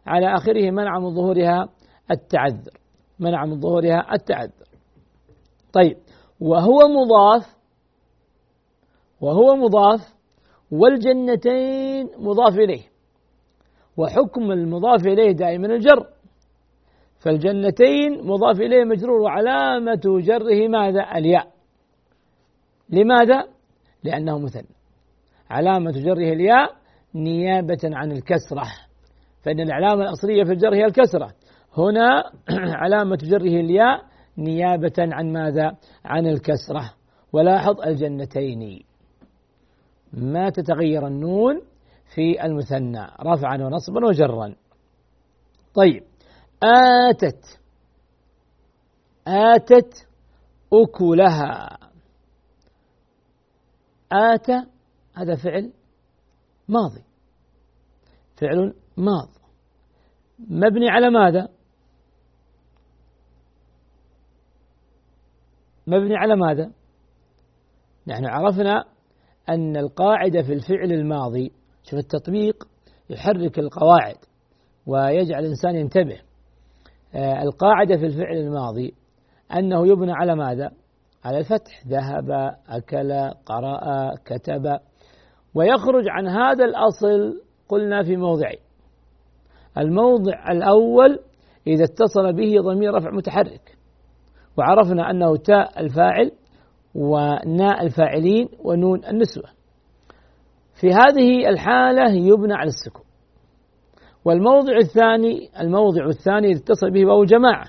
على 0.05 0.35
آخره 0.35 0.71
منع 0.71 0.99
من 0.99 1.15
ظهورها 1.15 1.69
التعذر. 2.11 2.77
منع 3.19 3.45
من 3.45 3.59
ظهورها 3.59 4.13
التعذر. 4.13 4.67
طيب 5.73 5.97
وهو 6.39 6.79
مضاف 6.87 7.55
وهو 9.21 9.55
مضاف 9.55 10.15
والجنتين 10.71 12.09
مضاف 12.17 12.55
إليه. 12.55 12.90
وحكم 13.97 14.51
المضاف 14.51 15.07
إليه 15.07 15.31
دائما 15.31 15.67
الجر. 15.67 16.07
فالجنتين 17.19 18.27
مضاف 18.27 18.61
إليه 18.61 18.83
مجرور 18.83 19.21
وعلامة 19.21 20.01
جره 20.21 20.67
ماذا؟ 20.67 21.05
الياء. 21.15 21.47
لماذا؟ 22.89 23.43
لأنه 24.03 24.39
مثنى. 24.39 24.75
علامة 25.49 25.91
جره 25.91 26.33
الياء 26.33 26.75
نيابة 27.15 27.79
عن 27.83 28.11
الكسرة. 28.11 28.63
فإن 29.41 29.59
العلامة 29.59 30.03
الأصلية 30.03 30.43
في 30.43 30.51
الجر 30.51 30.73
هي 30.73 30.85
الكسرة. 30.85 31.33
هنا 31.77 32.31
علامة 32.83 33.17
جره 33.23 33.59
الياء 33.59 34.01
نيابة 34.37 34.93
عن 34.99 35.33
ماذا؟ 35.33 35.77
عن 36.05 36.27
الكسرة. 36.27 36.93
ولاحظ 37.33 37.81
الجنتين. 37.81 38.83
ما 40.13 40.49
تتغير 40.49 41.07
النون 41.07 41.61
في 42.15 42.45
المثنى 42.45 43.07
رفعا 43.21 43.57
ونصبا 43.57 44.05
وجرا. 44.05 44.55
طيب 45.73 46.03
آتت. 46.63 47.59
آتت 49.27 50.07
أكلها. 50.73 51.77
آتى 54.11 54.65
هذا 55.13 55.35
فعل 55.35 55.73
ماضي. 56.67 57.03
فعل 58.35 58.73
ماض. 58.97 59.29
مبني 60.39 60.89
على 60.89 61.09
ماذا؟ 61.09 61.49
مبني 65.87 66.15
على 66.15 66.35
ماذا؟ 66.35 66.71
نحن 68.07 68.25
عرفنا 68.25 68.85
أن 69.49 69.77
القاعدة 69.77 70.41
في 70.41 70.53
الفعل 70.53 70.91
الماضي 70.91 71.60
شوف 71.83 71.99
التطبيق 71.99 72.67
يحرك 73.09 73.59
القواعد 73.59 74.15
ويجعل 74.87 75.43
الإنسان 75.43 75.75
ينتبه. 75.75 76.19
آه، 77.15 77.41
القاعدة 77.43 77.97
في 77.97 78.05
الفعل 78.05 78.37
الماضي 78.37 78.93
أنه 79.55 79.87
يبنى 79.87 80.11
على 80.11 80.35
ماذا؟ 80.35 80.71
على 81.25 81.37
الفتح. 81.37 81.87
ذهب 81.87 82.55
أكل 82.69 83.29
قرأ 83.45 84.11
كتب. 84.25 84.79
ويخرج 85.55 86.03
عن 86.07 86.27
هذا 86.27 86.65
الأصل 86.65 87.41
قلنا 87.69 88.03
في 88.03 88.17
موضعين 88.17 88.59
الموضع 89.77 90.51
الأول 90.51 91.19
إذا 91.67 91.83
اتصل 91.83 92.33
به 92.33 92.61
ضمير 92.61 92.93
رفع 92.93 93.11
متحرك. 93.11 93.77
وعرفنا 94.57 95.11
أنه 95.11 95.37
تاء 95.37 95.79
الفاعل 95.79 96.31
وناء 96.95 97.83
الفاعلين 97.83 98.49
ونون 98.63 99.05
النسوة. 99.05 99.60
في 100.81 100.87
هذه 100.93 101.49
الحالة 101.49 102.11
يبنى 102.11 102.53
على 102.53 102.67
السكون. 102.67 103.05
والموضع 104.25 104.77
الثاني 104.77 105.49
الموضع 105.59 106.05
الثاني 106.05 106.51
اتصل 106.51 106.91
به 106.91 107.05
واو 107.05 107.25
جماعة. 107.25 107.67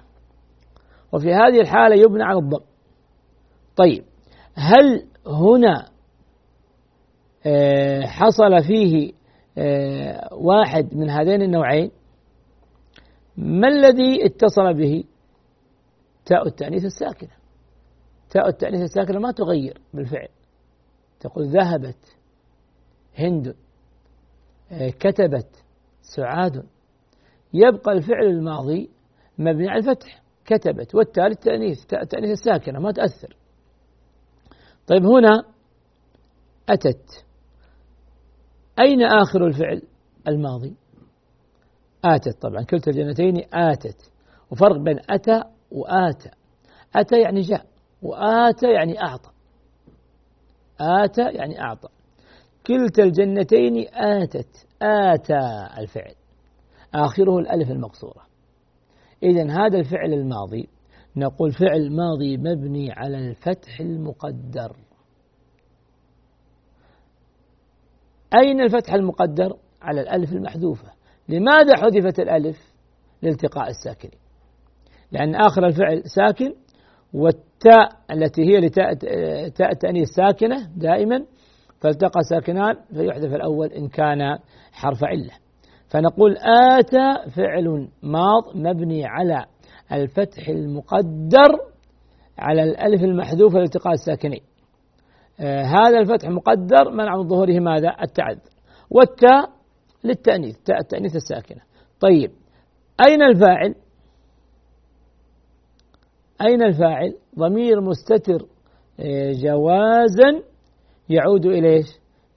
وفي 1.13 1.35
هذه 1.35 1.61
الحالة 1.61 1.95
يبنى 1.97 2.23
على 2.23 2.39
الضم. 2.39 2.65
طيب 3.77 4.05
هل 4.55 5.07
هنا 5.27 5.89
آه، 7.47 8.01
حصل 8.01 8.63
فيه 8.67 9.13
آه، 9.59 10.35
واحد 10.35 10.95
من 10.95 11.11
هذين 11.11 11.43
النوعين؟ 11.43 11.91
ما 13.37 13.69
الذي 13.69 14.27
اتصل 14.27 14.75
به؟ 14.75 15.05
تاء 16.25 16.47
التأنيث 16.47 16.85
الساكنة. 16.85 17.31
تاء 18.31 18.49
التأنيث 18.49 18.81
الساكنة 18.81 19.21
ما 19.21 19.33
تغير 19.33 19.81
بالفعل. 19.95 20.29
تقول 21.21 21.47
ذهبت. 21.47 22.22
هند 23.19 23.57
آه، 24.73 24.91
كتبت 24.91 25.65
سعاد. 26.03 26.67
يبقى 27.55 27.93
الفعل 27.93 28.27
الماضي 28.27 28.91
مبني 29.39 29.69
على 29.69 29.79
الفتح. 29.79 30.23
كتبت 30.45 30.95
والتالي 30.95 31.27
التأنيث 31.27 31.95
التأنيث 31.95 32.31
الساكنة 32.31 32.81
ما 32.81 32.93
تأثر. 32.93 33.37
طيب 34.87 35.07
هنا 35.07 35.45
أتت. 36.69 37.25
أين 38.79 39.03
آخر 39.03 39.47
الفعل 39.47 39.83
الماضي؟ 40.29 40.75
آتت. 42.05 42.43
طبعا 42.43 42.63
كلتا 42.63 42.91
الجنتين 42.91 43.45
آتت. 43.55 44.11
وفرق 44.51 44.77
بين 44.77 44.99
أتى 45.11 45.43
وآتى. 45.71 46.31
أتى 46.97 47.21
يعني 47.21 47.41
جاء 47.41 47.67
وآتى 48.03 48.73
يعني 48.73 49.03
أعطى. 49.03 49.31
آتى 50.81 51.31
يعني 51.31 51.61
أعطى. 51.61 51.89
كلتا 52.67 53.03
الجنتين 53.03 53.87
آتت 53.95 54.67
آتى 54.83 55.69
الفعل. 55.79 56.15
آخره 56.95 57.39
الألف 57.39 57.71
المقصورة. 57.71 58.23
إذا 59.23 59.51
هذا 59.51 59.79
الفعل 59.79 60.13
الماضي 60.13 60.69
نقول 61.17 61.53
فعل 61.53 61.91
ماضي 61.91 62.37
مبني 62.37 62.93
على 62.93 63.19
الفتح 63.19 63.81
المقدر. 63.81 64.77
أين 68.35 68.61
الفتح 68.61 68.95
المقدر؟ 68.95 69.57
على 69.83 70.01
الألف 70.01 70.33
المحذوفة. 70.33 70.93
لماذا 71.29 71.77
حذفت 71.77 72.21
الألف؟ 72.21 72.73
لالتقاء 73.23 73.69
الساكنين 73.69 74.19
لأن 75.13 75.35
آخر 75.35 75.67
الفعل 75.67 76.03
ساكن 76.05 76.55
والتاء 77.13 77.89
التي 78.11 78.43
هي 78.43 78.61
لتاء 78.61 78.95
تاء 79.49 79.73
التأنيث 79.73 80.09
ساكنة 80.09 80.69
دائما 80.77 81.27
فالتقى 81.83 82.21
ساكنان 82.31 82.77
فيحذف 82.95 83.35
الأول 83.35 83.67
إن 83.67 83.89
كان 83.89 84.39
حرف 84.73 85.05
علة 85.05 85.33
فنقول 85.89 86.37
آتى 86.79 87.31
فعل 87.31 87.89
ماض 88.03 88.57
مبني 88.57 89.07
على 89.07 89.45
الفتح 89.93 90.49
المقدر 90.49 91.59
على 92.39 92.63
الألف 92.63 93.03
المحذوفة 93.03 93.59
لالتقاء 93.59 93.93
الساكنين 93.93 94.41
آه 95.41 95.63
هذا 95.63 95.99
الفتح 95.99 96.29
مقدر 96.29 96.91
منع 96.91 97.17
من 97.17 97.29
ظهوره 97.29 97.59
ماذا؟ 97.61 97.97
التعذر 98.03 98.51
والتاء 98.91 99.51
للتأنيث 100.05 100.57
تاء 100.59 100.79
التأنيث 100.81 101.17
الساكنة 101.17 101.61
طيب 102.01 102.31
أين 103.07 103.23
الفاعل؟ 103.23 103.75
أين 106.41 106.63
الفاعل؟ 106.63 107.15
ضمير 107.39 107.81
مستتر 107.81 108.47
آه 109.01 109.33
جوازا 109.33 110.43
يعود 111.15 111.47
إلى؟ 111.47 111.85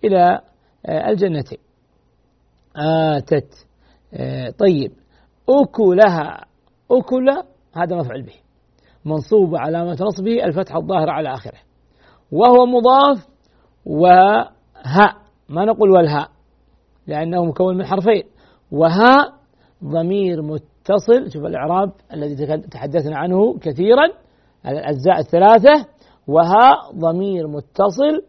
إلى 0.04 0.42
آه 0.86 1.10
الجنتين 1.10 1.58
آتت. 2.76 3.68
آه 4.14 4.50
طيب. 4.50 4.92
أكلها. 5.50 6.46
أكل 6.92 7.30
هذا 7.76 7.96
مفعول 7.96 8.22
به. 8.22 8.34
منصوب 9.06 9.56
علامة 9.56 9.98
نصبه 10.02 10.44
الفتحة 10.46 10.80
الظاهرة 10.80 11.12
على 11.12 11.34
آخره. 11.34 11.60
وهو 12.32 12.66
مضاف 12.66 13.28
وهاء 13.86 15.16
ما 15.50 15.66
نقول 15.66 15.92
والهاء 15.92 16.30
لأنه 17.08 17.46
مكون 17.46 17.78
من 17.78 17.86
حرفين. 17.86 18.24
وهاء 18.72 19.34
ضمير 19.84 20.42
متصل. 20.42 21.32
شوف 21.32 21.46
الإعراب 21.46 21.92
الذي 22.14 22.58
تحدثنا 22.58 23.18
عنه 23.18 23.58
كثيرا 23.60 24.06
الأجزاء 24.68 25.20
الثلاثة. 25.20 25.86
وهاء 26.28 26.92
ضمير 26.96 27.48
متصل 27.48 28.24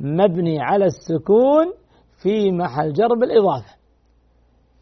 مبني 0.00 0.60
على 0.60 0.84
السكون 0.84 1.72
في 2.22 2.52
محل 2.52 2.92
جر 2.92 3.14
بالإضافة 3.20 3.74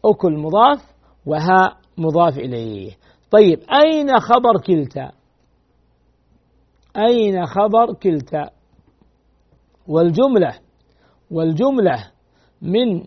أكل 0.05 0.37
مضاف 0.37 0.93
وهاء 1.25 1.77
مضاف 1.97 2.37
إليه. 2.37 2.91
طيب 3.31 3.59
أين 3.59 4.19
خبر 4.19 4.61
كلتا؟ 4.67 5.11
أين 6.97 7.45
خبر 7.45 7.93
كلتا؟ 7.93 8.49
والجملة 9.87 10.59
والجملة 11.31 12.11
من 12.61 13.03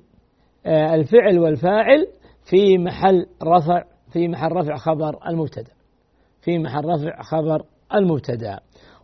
الفعل 0.67 1.39
والفاعل 1.39 2.07
في 2.51 2.79
محل 2.79 3.27
رفع 3.43 3.85
في 4.13 4.29
محل 4.29 4.53
رفع 4.53 4.77
خبر 4.77 5.29
المبتدأ. 5.29 5.73
في 6.41 6.59
محل 6.59 6.85
رفع 6.85 7.23
خبر 7.23 7.65
المبتدأ. 7.95 8.61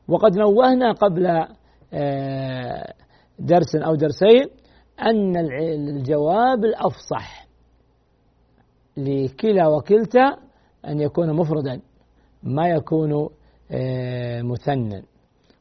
وقد 0.09 0.39
نوهنا 0.39 0.93
قبل 0.93 1.47
درس 3.39 3.76
أو 3.76 3.95
درسين 3.95 4.47
أن 5.01 5.36
الجواب 5.97 6.64
الأفصح 6.64 7.47
لكلا 8.97 9.68
وكلتا 9.68 10.36
أن 10.86 11.01
يكون 11.01 11.32
مفردا 11.32 11.80
ما 12.43 12.68
يكون 12.68 13.28
مثنى 14.43 15.03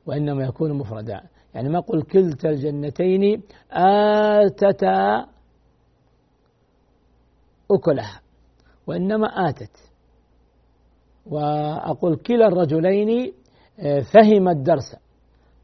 وإنما 0.05 0.43
يكون 0.43 0.73
مفردا. 0.73 1.21
يعني 1.53 1.69
ما 1.69 1.77
أقول 1.77 2.01
كلتا 2.03 2.49
الجنتين 2.49 3.43
آتتا 3.71 5.25
أكلها 7.71 8.21
وإنما 8.87 9.27
آتت. 9.27 9.77
وأقول 11.25 12.15
كلا 12.15 12.47
الرجلين 12.47 13.33
فهم 14.13 14.49
الدرس. 14.49 14.95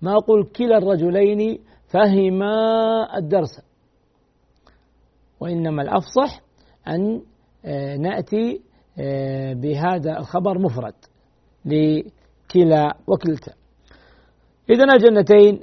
ما 0.03 0.17
أقول 0.17 0.43
كلا 0.43 0.77
الرجلين 0.77 1.59
فهما 1.87 2.53
الدرس. 3.17 3.61
وإنما 5.39 5.81
الأفصح 5.81 6.41
أن 6.87 7.21
نأتي 8.01 8.61
بهذا 9.61 10.17
الخبر 10.19 10.59
مفرد 10.59 10.93
لكلا 11.65 12.95
وكلتا. 13.07 13.53
إذن 14.69 14.91
الجنتين 14.91 15.59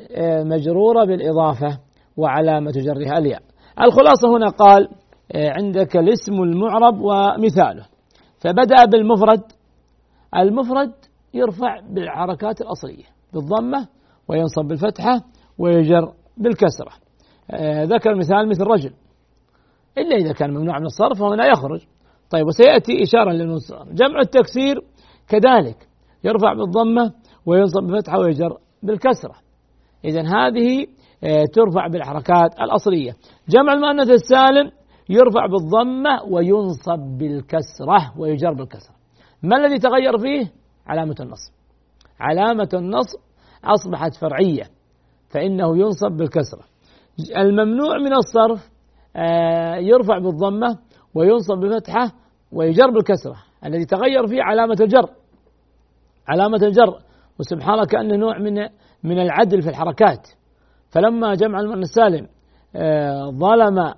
مجرورة 0.48 1.04
بالإضافة 1.04 1.78
وعلامة 2.16 2.70
جرها 2.70 3.18
الياء. 3.18 3.42
الخلاصة 3.82 4.36
هنا 4.36 4.48
قال 4.48 4.88
عندك 5.34 5.96
الاسم 5.96 6.32
المعرب 6.32 7.00
ومثاله. 7.00 7.86
فبدأ 8.38 8.84
بالمفرد. 8.92 9.42
المفرد 10.36 10.92
يرفع 11.34 11.80
بالحركات 11.80 12.60
الأصلية 12.60 13.04
بالضمة 13.32 13.88
وينصب 14.30 14.64
بالفتحة 14.64 15.22
ويجر 15.58 16.12
بالكسرة. 16.36 16.90
ذكر 17.84 18.14
مثال 18.14 18.48
مثل 18.48 18.64
رجل. 18.64 18.92
إلا 19.98 20.16
إذا 20.16 20.32
كان 20.32 20.50
ممنوع 20.50 20.78
من 20.78 20.86
الصرف 20.86 21.18
فهنا 21.18 21.46
يخرج. 21.46 21.80
طيب 22.30 22.46
وسيأتي 22.46 23.02
إشارة 23.02 23.32
للمنصرف 23.32 23.88
جمع 23.88 24.20
التكسير 24.20 24.80
كذلك. 25.28 25.88
يرفع 26.24 26.52
بالضمة 26.52 27.12
وينصب 27.46 27.82
بالفتحة 27.82 28.18
ويجر 28.18 28.56
بالكسرة. 28.82 29.34
إذا 30.04 30.22
هذه 30.22 30.86
ترفع 31.52 31.86
بالحركات 31.86 32.60
الأصلية. 32.60 33.16
جمع 33.48 33.72
المؤنث 33.72 34.10
السالم 34.10 34.70
يرفع 35.08 35.46
بالضمة 35.46 36.22
وينصب 36.30 37.18
بالكسرة 37.18 38.12
ويجر 38.18 38.52
بالكسرة. 38.52 38.94
ما 39.42 39.56
الذي 39.56 39.78
تغير 39.78 40.18
فيه؟ 40.18 40.52
علامة 40.86 41.16
النصب. 41.20 41.52
علامة 42.20 42.68
النصب 42.74 43.18
أصبحت 43.64 44.14
فرعية 44.14 44.64
فإنه 45.28 45.78
ينصب 45.78 46.12
بالكسرة. 46.12 46.64
الممنوع 47.36 47.98
من 47.98 48.12
الصرف 48.12 48.70
يرفع 49.78 50.18
بالضمة 50.18 50.78
وينصب 51.14 51.58
بفتحة 51.58 52.12
ويجر 52.52 52.90
بالكسرة 52.90 53.36
الذي 53.64 53.84
تغير 53.84 54.26
فيه 54.26 54.42
علامة 54.42 54.76
الجر. 54.80 55.10
علامة 56.28 56.56
الجر 56.62 56.98
وسبحان 57.40 57.74
الله 57.74 57.84
كأنه 57.84 58.16
نوع 58.16 58.38
من 58.38 58.54
من 59.04 59.18
العدل 59.18 59.62
في 59.62 59.68
الحركات. 59.68 60.28
فلما 60.90 61.34
جمع 61.34 61.60
المؤنث 61.60 61.82
السالم 61.82 62.28
ظلم 63.38 63.94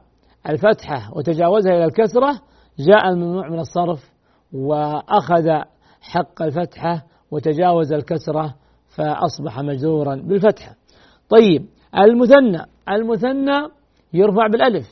الفتحة 0.49 1.17
وتجاوزها 1.17 1.73
إلى 1.73 1.85
الكسرة 1.85 2.41
جاء 2.89 3.09
الممنوع 3.09 3.49
من 3.49 3.59
الصرف 3.59 4.11
وأخذ 4.53 5.49
حق 6.01 6.43
الفتحة 6.43 7.03
وتجاوز 7.31 7.93
الكسرة 7.93 8.55
فأصبح 8.97 9.61
مجرورا 9.61 10.15
بالفتحة. 10.15 10.75
طيب 11.29 11.67
المثنى 11.99 12.63
المثنى 12.89 13.69
يرفع 14.13 14.47
بالألف 14.47 14.87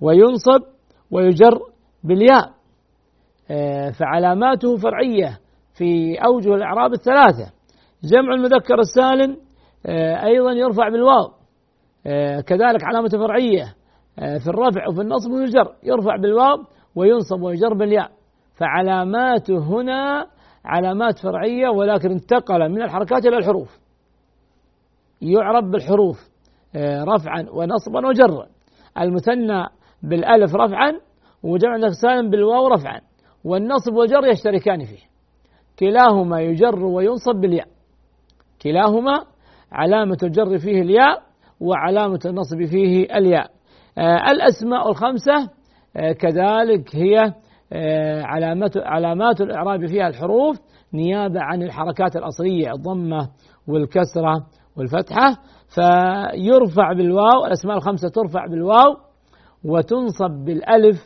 وينصب 0.00 0.62
ويجر 1.10 1.60
بالياء. 2.04 2.50
فعلاماته 3.98 4.76
فرعية 4.76 5.38
في 5.74 6.16
أوجه 6.24 6.54
الإعراب 6.54 6.92
الثلاثة. 6.92 7.52
جمع 8.04 8.34
المذكر 8.34 8.78
السالم 8.78 9.36
أيضا 10.24 10.52
يرفع 10.52 10.88
بالواو. 10.88 11.30
كذلك 12.46 12.84
علامة 12.84 13.08
فرعية 13.08 13.74
في 14.16 14.46
الرفع 14.46 14.88
وفي 14.88 15.00
النصب 15.00 15.30
والجر 15.30 15.74
يرفع 15.82 16.16
بالواو 16.16 16.56
وينصب 16.94 17.42
ويجر 17.42 17.74
بالياء. 17.74 18.10
فعلاماته 18.54 19.58
هنا 19.58 20.26
علامات 20.64 21.18
فرعية 21.18 21.68
ولكن 21.68 22.10
انتقل 22.10 22.68
من 22.68 22.82
الحركات 22.82 23.26
إلى 23.26 23.36
الحروف. 23.36 23.78
يعرب 25.22 25.70
بالحروف 25.70 26.28
رفعا 27.14 27.46
ونصبا 27.52 28.06
وجرا. 28.08 28.46
المثنى 29.00 29.66
بالألف 30.02 30.54
رفعا 30.54 30.92
وجمع 31.42 31.74
المذكر 31.74 31.90
السالم 31.90 32.30
بالواو 32.30 32.68
رفعا. 32.68 33.00
والنصب 33.44 33.94
والجر 33.94 34.26
يشتركان 34.26 34.84
فيه. 34.84 35.02
كلاهما 35.78 36.40
يجر 36.40 36.84
وينصب 36.84 37.34
بالياء. 37.34 37.68
كلاهما 38.62 39.24
علامة 39.72 40.18
الجر 40.22 40.58
فيه 40.58 40.82
الياء 40.82 41.22
وعلامة 41.60 42.20
النصب 42.24 42.64
فيه 42.64 43.04
الياء. 43.16 43.50
آه 43.98 44.30
الأسماء 44.30 44.88
الخمسة 44.90 45.50
آه 45.96 46.12
كذلك 46.12 46.96
هي 46.96 47.20
آه 47.20 47.34
علامات 48.22 48.76
علامات 48.76 49.40
الإعراب 49.40 49.86
فيها 49.86 50.08
الحروف 50.08 50.56
نيابة 50.94 51.40
عن 51.40 51.62
الحركات 51.62 52.16
الأصلية 52.16 52.72
الضمة 52.72 53.28
والكسرة 53.68 54.46
والفتحة. 54.76 55.36
فيرفع 55.68 56.92
بالواو 56.92 57.46
الأسماء 57.46 57.76
الخمسة 57.76 58.08
ترفع 58.08 58.46
بالواو 58.46 58.96
وتنصب 59.64 60.30
بالألف 60.44 60.96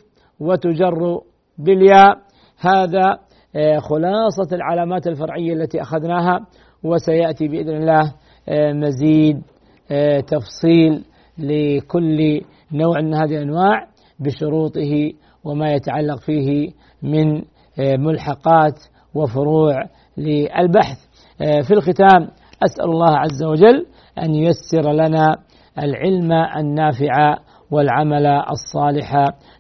وتجر 0.41 1.21
بالياء. 1.59 2.19
هذا 2.61 3.19
آه، 3.57 3.79
خلاصة 3.79 4.57
العلامات 4.57 5.07
الفرعية 5.07 5.53
التي 5.53 5.83
أخذناها 5.83 6.47
وسيأتي 6.85 7.49
بإذن 7.49 7.77
الله 7.77 8.15
آه، 8.49 8.73
مزيد 8.73 9.43
آه، 9.91 10.21
تفصيل 10.21 11.05
لكل 11.39 12.41
نوع 12.73 13.01
من 13.01 13.15
هذه 13.15 13.37
الأنواع 13.37 13.87
بشروطه 14.21 15.13
وما 15.49 15.73
يتعلق 15.73 16.19
فيه 16.21 16.71
من 17.03 17.43
ملحقات 17.79 18.75
وفروع 19.15 19.83
للبحث. 20.17 20.99
في 21.39 21.75
الختام 21.75 22.29
أسأل 22.65 22.85
الله 22.85 23.19
عز 23.19 23.43
وجل 23.43 23.87
أن 24.23 24.35
ييسر 24.35 24.93
لنا 24.93 25.37
العلم 25.79 26.33
النافع 26.33 27.37
والعمل 27.71 28.27
الصالح. 28.27 29.15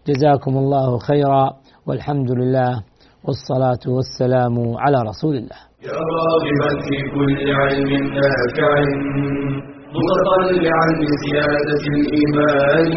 جزاكم 0.06 0.56
الله 0.56 0.98
خيرا 0.98 1.50
والحمد 1.86 2.30
لله 2.30 2.82
والصلاة 3.24 3.94
والسلام 3.94 4.76
على 4.78 4.98
رسول 5.08 5.36
الله. 5.36 5.56
يا 5.82 5.92
راغبا 5.92 6.82
في 6.82 6.96
كل 7.14 7.52
علم 7.52 8.14
نافع. 8.14 9.77
متطلعا 9.96 10.86
لزيادة 11.02 11.82
الإيمان 11.96 12.90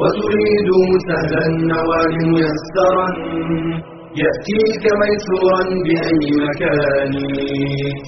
وتريد 0.00 0.68
سهلا 1.08 1.42
النوال 1.52 2.14
ميسرا 2.34 3.08
يأتيك 4.22 4.84
ميسورا 5.00 5.62
بأي 5.86 6.26
مكان. 6.46 7.12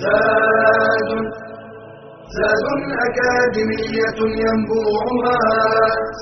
زاد 0.03 1.11
زاد 2.37 2.67
أكاديمية 3.07 4.19
ينبوعها 4.43 5.39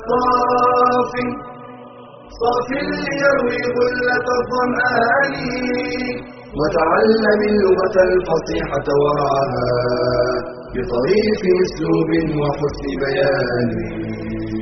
صاف 0.09 1.13
صاف 2.39 2.67
ليروي 2.89 3.61
غلة 3.77 4.27
الظمآن 4.39 5.33
وتعلم 6.59 7.39
اللغة 7.51 7.95
الفصيحة 8.09 8.87
ورعاها 9.01 9.69
بطريق 10.75 11.41
اسلوب 11.63 12.09
وحسن 12.39 12.85
بيان. 13.01 13.69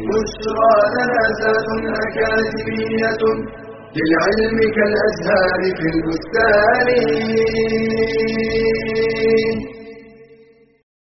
بشرى 0.10 0.76
لنا 0.96 1.24
زاد 1.40 1.68
أكاديمية 2.04 3.22
للعلم 3.96 4.58
كالأزهار 4.76 5.62
في 5.78 5.88
البستان. 5.96 6.88